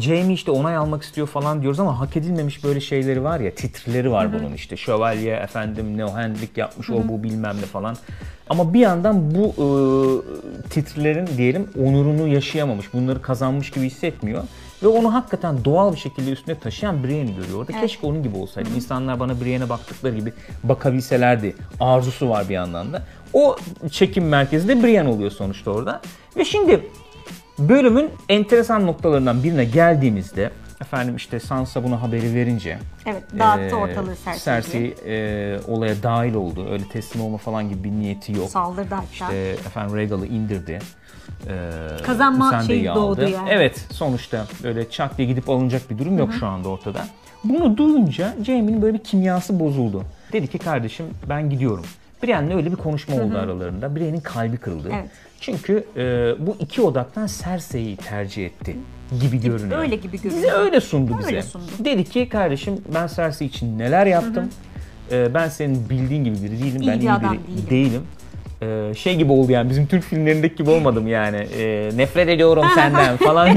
Jamie 0.00 0.32
işte 0.34 0.50
onay 0.50 0.76
almak 0.76 1.02
istiyor 1.02 1.26
falan 1.26 1.62
diyoruz 1.62 1.80
ama 1.80 2.00
hak 2.00 2.16
edilmemiş 2.16 2.64
böyle 2.64 2.80
şeyleri 2.80 3.24
var 3.24 3.40
ya 3.40 3.54
titrileri 3.54 4.10
var 4.12 4.32
bunun 4.32 4.52
işte 4.52 4.76
şövalye 4.76 5.34
efendim 5.36 5.98
no 5.98 6.14
handlik 6.14 6.56
yapmış 6.56 6.90
o 6.90 7.08
bu 7.08 7.22
bilmem 7.22 7.56
ne 7.56 7.66
falan. 7.66 7.96
Ama 8.50 8.74
bir 8.74 8.80
yandan 8.80 9.34
bu 9.34 9.44
e, 9.46 10.68
titrilerin 10.68 11.26
diyelim 11.36 11.68
onurunu 11.84 12.28
yaşayamamış 12.28 12.92
bunları 12.92 13.22
kazanmış 13.22 13.70
gibi 13.70 13.86
hissetmiyor. 13.86 14.42
Ve 14.82 14.88
onu 14.88 15.14
hakikaten 15.14 15.64
doğal 15.64 15.92
bir 15.92 15.98
şekilde 15.98 16.30
üstüne 16.30 16.58
taşıyan 16.58 17.04
Brienne'i 17.04 17.36
görüyor 17.36 17.58
orada. 17.58 17.72
Evet. 17.72 17.80
Keşke 17.80 18.06
onun 18.06 18.22
gibi 18.22 18.36
olsaydı. 18.36 18.68
İnsanlar 18.76 19.20
bana 19.20 19.40
Brienne'e 19.40 19.68
baktıkları 19.68 20.16
gibi 20.16 20.32
bakabilselerdi. 20.64 21.56
Arzusu 21.80 22.28
var 22.28 22.48
bir 22.48 22.54
yandan 22.54 22.92
da. 22.92 23.02
O 23.32 23.56
çekim 23.90 24.28
merkezi 24.28 24.68
de 24.68 24.82
Brienne 24.82 25.08
oluyor 25.08 25.30
sonuçta 25.30 25.70
orada. 25.70 26.00
Ve 26.36 26.44
şimdi 26.44 26.82
Bölümün 27.58 28.10
enteresan 28.28 28.86
noktalarından 28.86 29.42
birine 29.42 29.64
geldiğimizde 29.64 30.50
efendim 30.80 31.16
işte 31.16 31.40
Sansa 31.40 31.84
buna 31.84 32.02
haberi 32.02 32.34
verince 32.34 32.78
Evet, 33.06 33.22
dağıttı 33.38 33.62
eee, 33.62 33.74
ortalığı 33.74 34.14
Cersei'ye. 34.24 34.38
Cersei 34.62 34.94
eee, 35.06 35.60
olaya 35.68 36.02
dahil 36.02 36.34
oldu. 36.34 36.66
Öyle 36.70 36.84
teslim 36.88 37.22
olma 37.22 37.36
falan 37.38 37.68
gibi 37.68 37.84
bir 37.84 37.90
niyeti 37.90 38.32
yok. 38.32 38.50
Saldırdı 38.50 38.94
hatta. 38.94 39.06
İşte 39.12 39.36
efendim 39.48 39.96
Rhaegal'ı 39.96 40.26
indirdi. 40.26 40.78
Eee, 41.46 41.52
Kazanma 42.02 42.62
şeyi 42.62 42.84
doğdu 42.86 42.98
aldı. 43.00 43.28
yani. 43.30 43.48
Evet 43.50 43.86
sonuçta 43.92 44.46
öyle 44.64 44.90
çat 44.90 45.18
diye 45.18 45.28
gidip 45.28 45.48
alınacak 45.50 45.90
bir 45.90 45.98
durum 45.98 46.18
yok 46.18 46.30
şu 46.40 46.46
anda 46.46 46.68
ortada. 46.68 47.06
Bunu 47.44 47.76
duyunca 47.76 48.34
Jaime'nin 48.44 48.82
böyle 48.82 48.98
bir 48.98 49.04
kimyası 49.04 49.60
bozuldu. 49.60 50.02
Dedi 50.32 50.46
ki 50.48 50.58
kardeşim 50.58 51.06
ben 51.28 51.50
gidiyorum. 51.50 51.84
Brienne'le 52.22 52.56
öyle 52.56 52.70
bir 52.72 52.76
konuşma 52.76 53.16
oldu 53.16 53.38
aralarında. 53.38 53.96
Brienne'in 53.96 54.20
kalbi 54.20 54.56
kırıldı. 54.56 54.88
Evet. 54.94 55.10
Çünkü 55.40 55.84
e, 55.96 56.02
bu 56.46 56.56
iki 56.60 56.82
odaktan 56.82 57.28
Cersei'yi 57.44 57.96
tercih 57.96 58.46
etti 58.46 58.76
gibi 59.20 59.40
görünüyor. 59.40 59.78
Öyle 59.78 59.96
gibi 59.96 60.20
görünüyor. 60.22 60.42
Bize 60.44 60.52
öyle 60.52 60.80
sundu 60.80 61.18
bize. 61.18 61.26
Öyle 61.28 61.42
sundu. 61.42 61.64
Dedi 61.78 62.04
ki 62.04 62.28
kardeşim 62.28 62.80
ben 62.94 63.06
Cersei 63.16 63.46
için 63.48 63.78
neler 63.78 64.06
yaptım. 64.06 64.50
E, 65.12 65.34
ben 65.34 65.48
senin 65.48 65.88
bildiğin 65.90 66.24
gibi 66.24 66.36
biri 66.42 66.62
değilim. 66.62 66.82
İyi 66.82 66.88
ben 66.90 67.00
bir 67.00 67.04
iyi 67.06 67.20
biri 67.20 67.70
değilim. 67.70 67.70
değilim. 67.70 68.02
e, 68.90 68.94
şey 68.94 69.16
gibi 69.16 69.32
oldu 69.32 69.52
yani 69.52 69.70
bizim 69.70 69.86
Türk 69.86 70.02
filmlerindeki 70.04 70.54
gibi 70.56 70.70
olmadım 70.70 71.06
yani 71.08 71.36
E, 71.36 71.90
nefret 71.96 72.28
ediyorum 72.28 72.64
senden 72.74 73.16
falan 73.24 73.48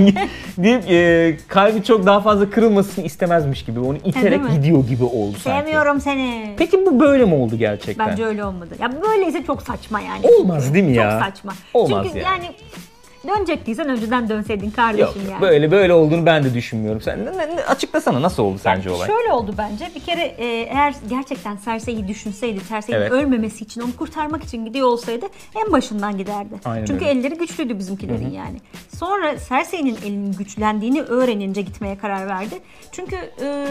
deyip 0.58 0.84
e, 0.90 1.38
kalbi 1.48 1.84
çok 1.84 2.06
daha 2.06 2.20
fazla 2.22 2.50
kırılmasını 2.50 3.06
istemezmiş 3.06 3.66
gibi 3.66 3.80
onu 3.80 3.98
iterek 4.06 4.44
mi? 4.44 4.52
gidiyor 4.52 4.88
gibi 4.88 5.04
oldu 5.04 5.38
sanki. 5.44 5.60
Sevmiyorum 5.66 6.02
seni. 6.02 6.54
Peki 6.58 6.86
bu 6.86 7.00
böyle 7.00 7.26
mi 7.26 7.36
oldu 7.36 7.56
gerçekten? 7.58 8.08
Bence 8.08 8.26
öyle 8.26 8.44
olmadı. 8.46 8.70
Ya 8.82 8.92
böyleyse 9.02 9.44
çok 9.48 9.62
saçma 9.62 10.00
yani. 10.00 10.28
Olmaz 10.40 10.74
değil 10.74 10.86
mi 10.86 10.96
çok 10.96 11.04
ya? 11.04 11.20
saçma. 11.20 11.54
Olmaz 11.74 12.06
Çünkü 12.08 12.20
yani. 12.26 12.44
yani. 12.46 12.56
Dönecektiysen 13.28 13.90
önceden 13.90 14.30
dönseydin 14.30 14.66
Yok 14.66 14.76
kardeşim 14.76 15.22
yani. 15.32 15.42
böyle 15.42 15.72
böyle 15.72 15.94
olduğunu 15.94 16.26
ben 16.26 16.44
de 16.44 16.54
düşünmüyorum. 16.54 17.02
Sen 17.02 17.26
ne- 17.26 17.64
açıklasana 17.68 18.22
nasıl 18.22 18.44
oldu 18.44 18.60
sence 18.64 18.92
olay? 18.92 19.08
Şöyle 19.08 19.34
oldu 19.34 19.54
bence. 19.58 19.90
Bir 19.96 20.00
kere 20.00 20.22
e, 20.22 20.46
eğer 20.46 20.96
gerçekten 21.10 21.58
Cersei'yi 21.66 22.08
düşünseydi, 22.08 22.60
Cersei'nin 22.70 23.00
Evet. 23.02 23.12
ölmemesi 23.12 23.64
için, 23.64 23.82
onu 23.82 23.96
kurtarmak 23.96 24.44
için 24.44 24.66
gidiyor 24.66 24.88
olsaydı 24.88 25.26
en 25.66 25.72
başından 25.72 26.18
giderdi. 26.18 26.56
Aynen 26.66 26.86
Çünkü 26.86 27.06
öyle. 27.06 27.20
elleri 27.20 27.36
güçlüydü 27.38 27.80
bizimkilerin 27.80 28.32
yani. 28.32 28.58
Sonra 28.98 29.36
Cersei'nin 29.50 29.98
elinin 30.06 30.32
güçlendiğini 30.32 31.02
öğrenince 31.02 31.62
gitmeye 31.62 31.98
karar 31.98 32.28
verdi. 32.28 32.56
Çünkü 32.92 33.16
e, 33.42 33.66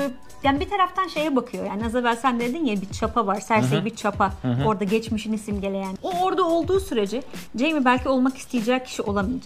yani 0.45 0.61
bir 0.61 0.69
taraftan 0.69 1.09
şeye 1.09 1.37
bakıyor. 1.37 1.67
Yani 1.67 1.87
az 1.87 1.95
evvel 1.95 2.17
sen 2.17 2.40
dedin 2.40 2.64
ya 2.64 2.81
bir 2.81 2.90
çapa 3.00 3.26
var. 3.26 3.38
Cersei 3.49 3.85
bir 3.85 3.97
çapa. 3.97 4.33
Orada 4.67 4.85
geçmişini 4.85 5.38
simgeleyen. 5.38 5.99
O 6.02 6.11
orada 6.23 6.45
olduğu 6.45 6.81
sürece 6.81 7.23
Jaime 7.59 7.85
belki 7.85 8.09
olmak 8.09 8.37
isteyecek 8.37 8.87
kişi 8.87 9.02
olamayacak. 9.02 9.38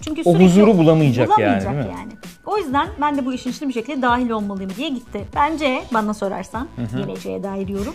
Çünkü 0.00 0.22
O 0.24 0.34
huzuru 0.34 0.78
bulamayacak 0.78 1.28
yani, 1.28 1.38
bulamayacak 1.38 1.72
değil 1.74 1.84
mi? 1.86 1.92
yani. 1.98 2.12
O 2.46 2.58
yüzden 2.58 2.88
ben 3.00 3.16
de 3.18 3.26
bu 3.26 3.32
işin 3.32 3.50
içine 3.50 3.68
bir 3.68 3.74
şekilde 3.74 4.02
dahil 4.02 4.30
olmalıyım 4.30 4.70
diye 4.76 4.88
gitti. 4.88 5.24
Bence 5.36 5.82
bana 5.94 6.14
sorarsan 6.14 6.68
geleceğe 6.96 7.42
dair 7.42 7.68
yorum. 7.68 7.94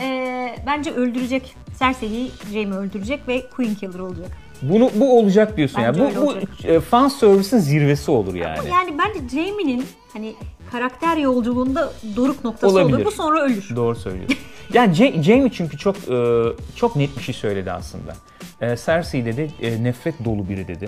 eee, 0.00 0.56
bence 0.66 0.90
öldürecek. 0.90 1.56
Cersei'yi 1.78 2.30
Jaime 2.52 2.76
öldürecek 2.76 3.28
ve 3.28 3.42
Queen 3.56 3.74
Killer 3.74 3.98
olacak. 3.98 4.28
Bunu 4.62 4.90
bu 4.94 5.18
olacak 5.18 5.56
diyorsun 5.56 5.82
Bence 5.82 6.00
ya. 6.00 6.06
öyle 6.06 6.16
Bu, 6.16 6.22
bu 6.22 6.28
olacak. 6.28 6.48
e, 6.64 6.80
fan 6.80 7.08
service'in 7.08 7.60
zirvesi 7.60 8.10
olur 8.10 8.34
yani. 8.34 8.68
Yani 8.70 8.94
bence 8.98 9.28
Jaime'nin 9.36 9.84
hani 10.12 10.34
karakter 10.72 11.16
yolculuğunda 11.16 11.92
doruk 12.16 12.44
noktası 12.44 12.72
Olabilir. 12.74 12.96
olur. 12.96 13.04
Bu 13.04 13.10
sonra 13.10 13.40
ölür. 13.42 13.76
Doğru 13.76 13.96
söylüyorsun. 13.96 14.36
yani 14.72 14.94
Ja- 14.96 15.22
Jaime 15.22 15.50
çünkü 15.52 15.78
çok 15.78 15.96
e, 15.96 16.42
çok 16.76 16.96
net 16.96 17.16
bir 17.18 17.22
şey 17.22 17.34
söyledi 17.34 17.72
aslında. 17.72 18.12
E, 18.60 18.76
Cersei 18.86 19.24
dedi 19.24 19.50
e, 19.62 19.84
nefret 19.84 20.24
dolu 20.24 20.48
biri 20.48 20.68
dedi. 20.68 20.86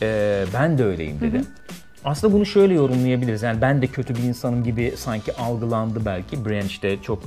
Evet. 0.00 0.48
Ben 0.54 0.78
de 0.78 0.84
öyleyim 0.84 1.20
dedi. 1.20 1.42
Aslında 2.04 2.32
bunu 2.34 2.46
şöyle 2.46 2.74
yorumlayabiliriz. 2.74 3.42
Yani 3.42 3.60
ben 3.60 3.82
de 3.82 3.86
kötü 3.86 4.14
bir 4.14 4.22
insanım 4.22 4.64
gibi 4.64 4.94
sanki 4.96 5.36
algılandı 5.36 6.04
belki. 6.04 6.44
Branch 6.44 6.82
de 6.82 7.02
çok 7.02 7.22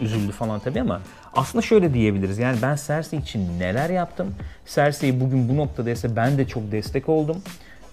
üzüldü 0.00 0.32
falan 0.32 0.60
tabii 0.60 0.80
ama 0.80 1.00
aslında 1.34 1.62
şöyle 1.62 1.94
diyebiliriz. 1.94 2.38
Yani 2.38 2.58
ben 2.62 2.78
Cersei 2.86 3.20
için 3.20 3.58
neler 3.60 3.90
yaptım? 3.90 4.34
Cersei 4.74 5.20
bugün 5.20 5.48
bu 5.48 5.56
noktadaysa 5.56 6.16
ben 6.16 6.38
de 6.38 6.46
çok 6.48 6.72
destek 6.72 7.08
oldum 7.08 7.42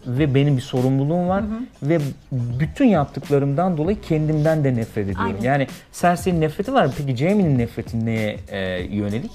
ve 0.08 0.36
benim 0.36 0.58
bir 0.58 0.62
sorumluluğum 0.62 1.30
var 1.30 1.44
ve 1.84 2.00
bütün 2.32 2.86
yaptıklarımdan 2.86 3.78
dolayı 3.78 4.02
kendimden 4.02 4.64
de 4.64 4.76
nefret 4.76 5.04
ediyorum. 5.06 5.26
Aynen. 5.26 5.42
Yani 5.42 5.68
Cersei'nin 6.02 6.42
nefreti 6.42 6.74
var. 6.74 6.90
Peki 6.98 7.16
Jaime'nin 7.18 7.58
nefreti 7.60 8.06
neye 8.06 8.38
e, 8.48 8.82
yönelik? 8.84 9.32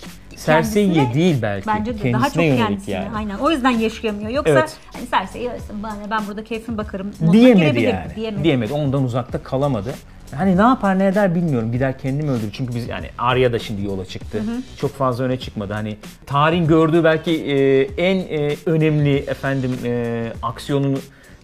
Cersei'ye 0.46 1.14
değil 1.14 1.36
belki. 1.42 1.66
Bence 1.66 1.84
de 1.84 1.96
Kendisine 1.96 2.12
daha 2.12 2.30
çok 2.30 2.36
yönelik 2.44 2.58
kendisine. 2.58 2.94
yani. 2.94 3.16
Aynen. 3.16 3.38
O 3.38 3.50
yüzden 3.50 3.70
yaşayamıyor. 3.70 4.30
Yoksa 4.30 4.52
Evet. 4.52 4.76
hani 4.92 5.10
Cersei 5.10 5.48
ölsün 5.50 5.82
bana 5.82 5.94
ne, 5.94 6.10
ben 6.10 6.26
burada 6.28 6.44
keyfim 6.44 6.78
bakarım. 6.78 7.12
Diyemedi 7.32 7.80
yani. 7.80 8.14
Diyemedi. 8.16 8.44
Diyemedi. 8.44 8.72
Ondan 8.72 9.02
uzakta 9.04 9.42
kalamadı. 9.42 9.94
Hani 10.36 10.56
ne 10.56 10.62
yapar 10.62 10.98
ne 10.98 11.06
eder 11.06 11.34
bilmiyorum. 11.34 11.72
Gider 11.72 11.98
kendimi 11.98 12.30
öldürür. 12.30 12.52
Çünkü 12.52 12.74
biz 12.74 12.88
yani 12.88 13.06
Arya 13.18 13.52
da 13.52 13.58
şimdi 13.58 13.82
yola 13.84 14.04
çıktı. 14.04 14.42
Çok 14.80 14.90
fazla 14.94 15.24
öne 15.24 15.38
çıkmadı. 15.38 15.72
Hani 15.72 15.96
tarihin 16.26 16.66
gördüğü 16.66 17.04
belki 17.04 17.30
e, 17.30 17.80
en 17.80 18.16
e, 18.16 18.56
önemli 18.66 19.16
efendim 19.16 19.72
e, 19.84 20.24
aksiyonunu 20.42 20.98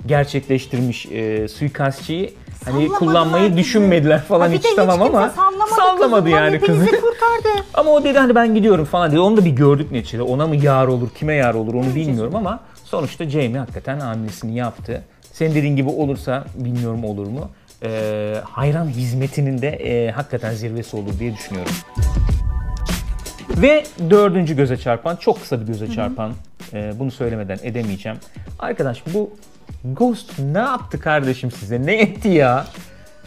gerçekleştirmiş 0.06 1.06
e, 1.06 1.48
suikastçıyı 1.48 2.30
hani 2.64 2.74
Sallamadılar 2.74 2.98
kullanmayı 2.98 3.46
bizi. 3.48 3.56
düşünmediler 3.58 4.22
falan 4.22 4.40
Ha 4.46 4.52
bir 4.52 4.56
hiç 4.58 4.64
de 4.64 4.68
hiç 4.68 4.76
tamam 4.76 4.98
kimse 4.98 5.18
ama 5.18 5.28
sallamadı 5.28 5.70
sallamadı 5.70 6.24
kızım. 6.24 6.32
Lan 6.32 6.44
yani 6.44 6.60
kızı. 6.60 6.72
Hepinizi 6.72 7.00
kurtardı. 7.00 7.64
Ama 7.74 7.90
o 7.90 8.04
dedi 8.04 8.18
hani 8.18 8.34
ben 8.34 8.54
gidiyorum 8.54 8.84
falan 8.84 9.10
dedi. 9.10 9.20
Onu 9.20 9.36
da 9.36 9.44
bir 9.44 9.50
gördük 9.50 9.92
neticede. 9.92 10.22
Ona 10.22 10.46
mı 10.46 10.56
yar 10.56 10.86
olur, 10.86 11.08
kime 11.18 11.34
yar 11.34 11.54
olur 11.54 11.74
onu 11.74 11.94
bilmiyorum 11.94 12.36
ama 12.36 12.60
sonuçta 12.84 13.30
Jamie 13.30 13.58
hakikaten 13.58 14.00
hamlesini 14.00 14.56
yaptı. 14.56 15.02
Senin 15.32 15.54
dediğin 15.54 15.76
gibi 15.76 15.88
olursa 15.88 16.44
bilmiyorum 16.54 17.04
olur 17.04 17.26
mu. 17.26 17.48
Ee, 17.84 18.34
hayran 18.44 18.88
hizmetinin 18.88 19.62
de 19.62 19.68
e, 19.68 20.10
hakikaten 20.10 20.52
zirvesi 20.52 20.96
olur 20.96 21.18
diye 21.18 21.34
düşünüyorum. 21.34 21.72
Ve 23.56 23.84
dördüncü 24.10 24.56
göze 24.56 24.76
çarpan, 24.76 25.16
çok 25.16 25.40
kısa 25.40 25.60
bir 25.60 25.66
göze 25.66 25.90
çarpan, 25.90 26.32
e, 26.72 26.92
bunu 26.98 27.10
söylemeden 27.10 27.58
edemeyeceğim. 27.62 28.18
Arkadaş 28.58 29.02
bu 29.14 29.30
Ghost 29.84 30.38
ne 30.38 30.58
yaptı 30.58 31.00
kardeşim 31.00 31.50
size? 31.50 31.86
Ne 31.86 31.94
etti 31.94 32.28
ya? 32.28 32.66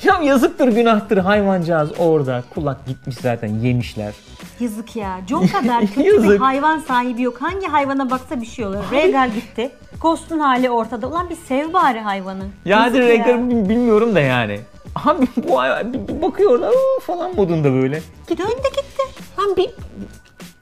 Ya 0.03 0.21
yazıktır 0.23 0.67
günahtır 0.67 1.17
hayvancağız 1.17 1.91
orada. 1.99 2.43
Kulak 2.53 2.85
gitmiş 2.85 3.15
zaten 3.15 3.47
yemişler. 3.47 4.13
Yazık 4.59 4.95
ya. 4.95 5.19
John 5.29 5.47
kadar 5.47 5.81
kötü 5.87 5.99
bir 5.99 6.05
Yazık. 6.13 6.41
hayvan 6.41 6.79
sahibi 6.79 7.21
yok. 7.21 7.41
Hangi 7.41 7.67
hayvana 7.67 8.09
baksa 8.09 8.41
bir 8.41 8.45
şey 8.45 8.65
olur. 8.65 8.77
Rhaegar 8.91 9.27
gitti. 9.27 9.71
Ghost'un 10.01 10.39
hali 10.39 10.69
ortada. 10.69 11.07
Ulan 11.07 11.29
bir 11.29 11.35
sev 11.35 11.73
bari 11.73 11.99
hayvanı. 11.99 12.43
Yazık 12.65 12.99
renkleri 12.99 13.49
bil- 13.49 13.69
bilmiyorum 13.69 14.15
da 14.15 14.19
yani. 14.19 14.59
Abi 15.05 15.27
bu 15.49 15.59
hayvan 15.59 15.93
bir- 15.93 16.07
bir 16.07 16.21
bakıyor 16.21 16.51
orada 16.51 16.69
"Oo" 16.69 16.99
falan 17.01 17.35
modunda 17.35 17.73
böyle. 17.73 18.01
Döndü 18.29 18.41
gitti. 18.75 19.23
Lan 19.39 19.55
bir 19.57 19.69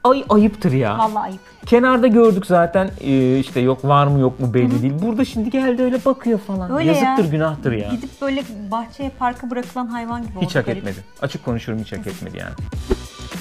ay 0.03 0.23
ayıptır 0.29 0.71
ya. 0.71 0.97
Vallahi 0.97 1.23
ayıp. 1.23 1.39
Kenarda 1.65 2.07
gördük 2.07 2.45
zaten 2.45 2.89
e, 3.01 3.39
işte 3.39 3.59
yok 3.59 3.85
var 3.85 4.07
mı 4.07 4.19
yok 4.19 4.39
mu 4.39 4.53
belli 4.53 4.81
değil. 4.81 4.93
Burada 5.01 5.25
şimdi 5.25 5.49
geldi 5.49 5.83
öyle 5.83 6.05
bakıyor 6.05 6.39
falan. 6.39 6.71
Öyle 6.77 6.87
Yazıktır 6.89 7.23
ya. 7.23 7.29
günahtır 7.31 7.71
ya. 7.71 7.89
Gidip 7.89 8.21
böyle 8.21 8.43
bahçeye 8.71 9.11
parka 9.19 9.49
bırakılan 9.49 9.87
hayvan 9.87 10.21
gibi 10.27 10.37
oldu. 10.37 10.45
Hiç 10.45 10.55
hak 10.55 10.65
garip. 10.65 10.77
etmedi. 10.77 10.97
Açık 11.21 11.45
konuşuyorum 11.45 11.83
hiç 11.83 11.91
hak 11.93 12.07
etmedi 12.07 12.37
yani. 12.37 12.53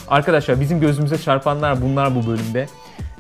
Arkadaşlar 0.09 0.61
bizim 0.61 0.81
gözümüze 0.81 1.19
çarpanlar 1.19 1.83
bunlar 1.83 2.15
bu 2.15 2.27
bölümde. 2.27 2.67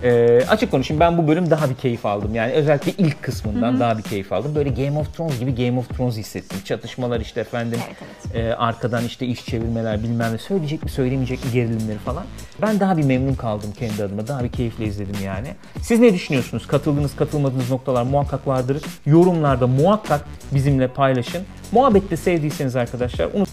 Ee, 0.02 0.40
açık 0.48 0.70
konuşayım 0.70 1.00
ben 1.00 1.18
bu 1.18 1.28
bölüm 1.28 1.50
daha 1.50 1.70
bir 1.70 1.74
keyif 1.74 2.06
aldım. 2.06 2.34
Yani 2.34 2.52
özellikle 2.52 2.92
ilk 2.92 3.22
kısmından 3.22 3.80
daha 3.80 3.98
bir 3.98 4.02
keyif 4.02 4.32
aldım. 4.32 4.54
Böyle 4.54 4.70
Game 4.70 4.98
of 4.98 5.16
Thrones 5.16 5.38
gibi 5.38 5.54
Game 5.54 5.78
of 5.78 5.88
Thrones 5.88 6.16
hissettim. 6.16 6.58
Çatışmalar 6.64 7.20
işte 7.20 7.40
efendim. 7.40 7.78
Evet, 7.86 7.96
evet. 8.34 8.46
e, 8.46 8.56
arkadan 8.56 9.04
işte 9.04 9.26
iş 9.26 9.46
çevirmeler 9.46 10.02
bilmem 10.02 10.32
ne 10.32 10.38
söyleyecek 10.38 10.82
mi 10.82 10.90
söyleyemeyecek 10.90 11.44
mi 11.44 11.52
gerilimleri 11.52 11.98
falan. 11.98 12.24
Ben 12.62 12.80
daha 12.80 12.96
bir 12.96 13.04
memnun 13.04 13.34
kaldım 13.34 13.72
kendi 13.78 14.04
adıma. 14.04 14.28
Daha 14.28 14.44
bir 14.44 14.52
keyifle 14.52 14.84
izledim 14.84 15.16
yani. 15.24 15.48
Siz 15.82 16.00
ne 16.00 16.14
düşünüyorsunuz? 16.14 16.66
Katıldığınız 16.66 17.16
katılmadığınız 17.16 17.70
noktalar 17.70 18.02
muhakkak 18.02 18.46
vardır. 18.46 18.82
Yorumlarda 19.06 19.66
muhakkak 19.66 20.24
bizimle 20.54 20.88
paylaşın. 20.88 21.42
Muhabbette 21.72 22.16
sevdiyseniz 22.16 22.76
arkadaşlar 22.76 23.28
unut 23.34 23.48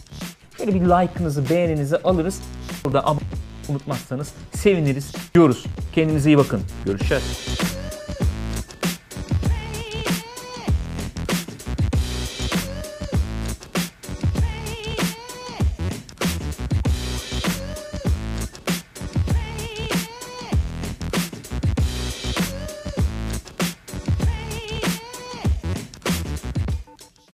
Şöyle 0.57 0.73
bir 0.73 0.81
like'ınızı, 0.81 1.49
beğeninizi 1.49 1.97
alırız. 1.97 2.41
Burada 2.85 3.07
abone 3.07 3.25
unutmazsanız 3.69 4.33
seviniriz 4.53 5.11
diyoruz. 5.35 5.65
Kendinize 5.93 6.29
iyi 6.29 6.37
bakın. 6.37 6.61
Görüşürüz. 6.85 7.70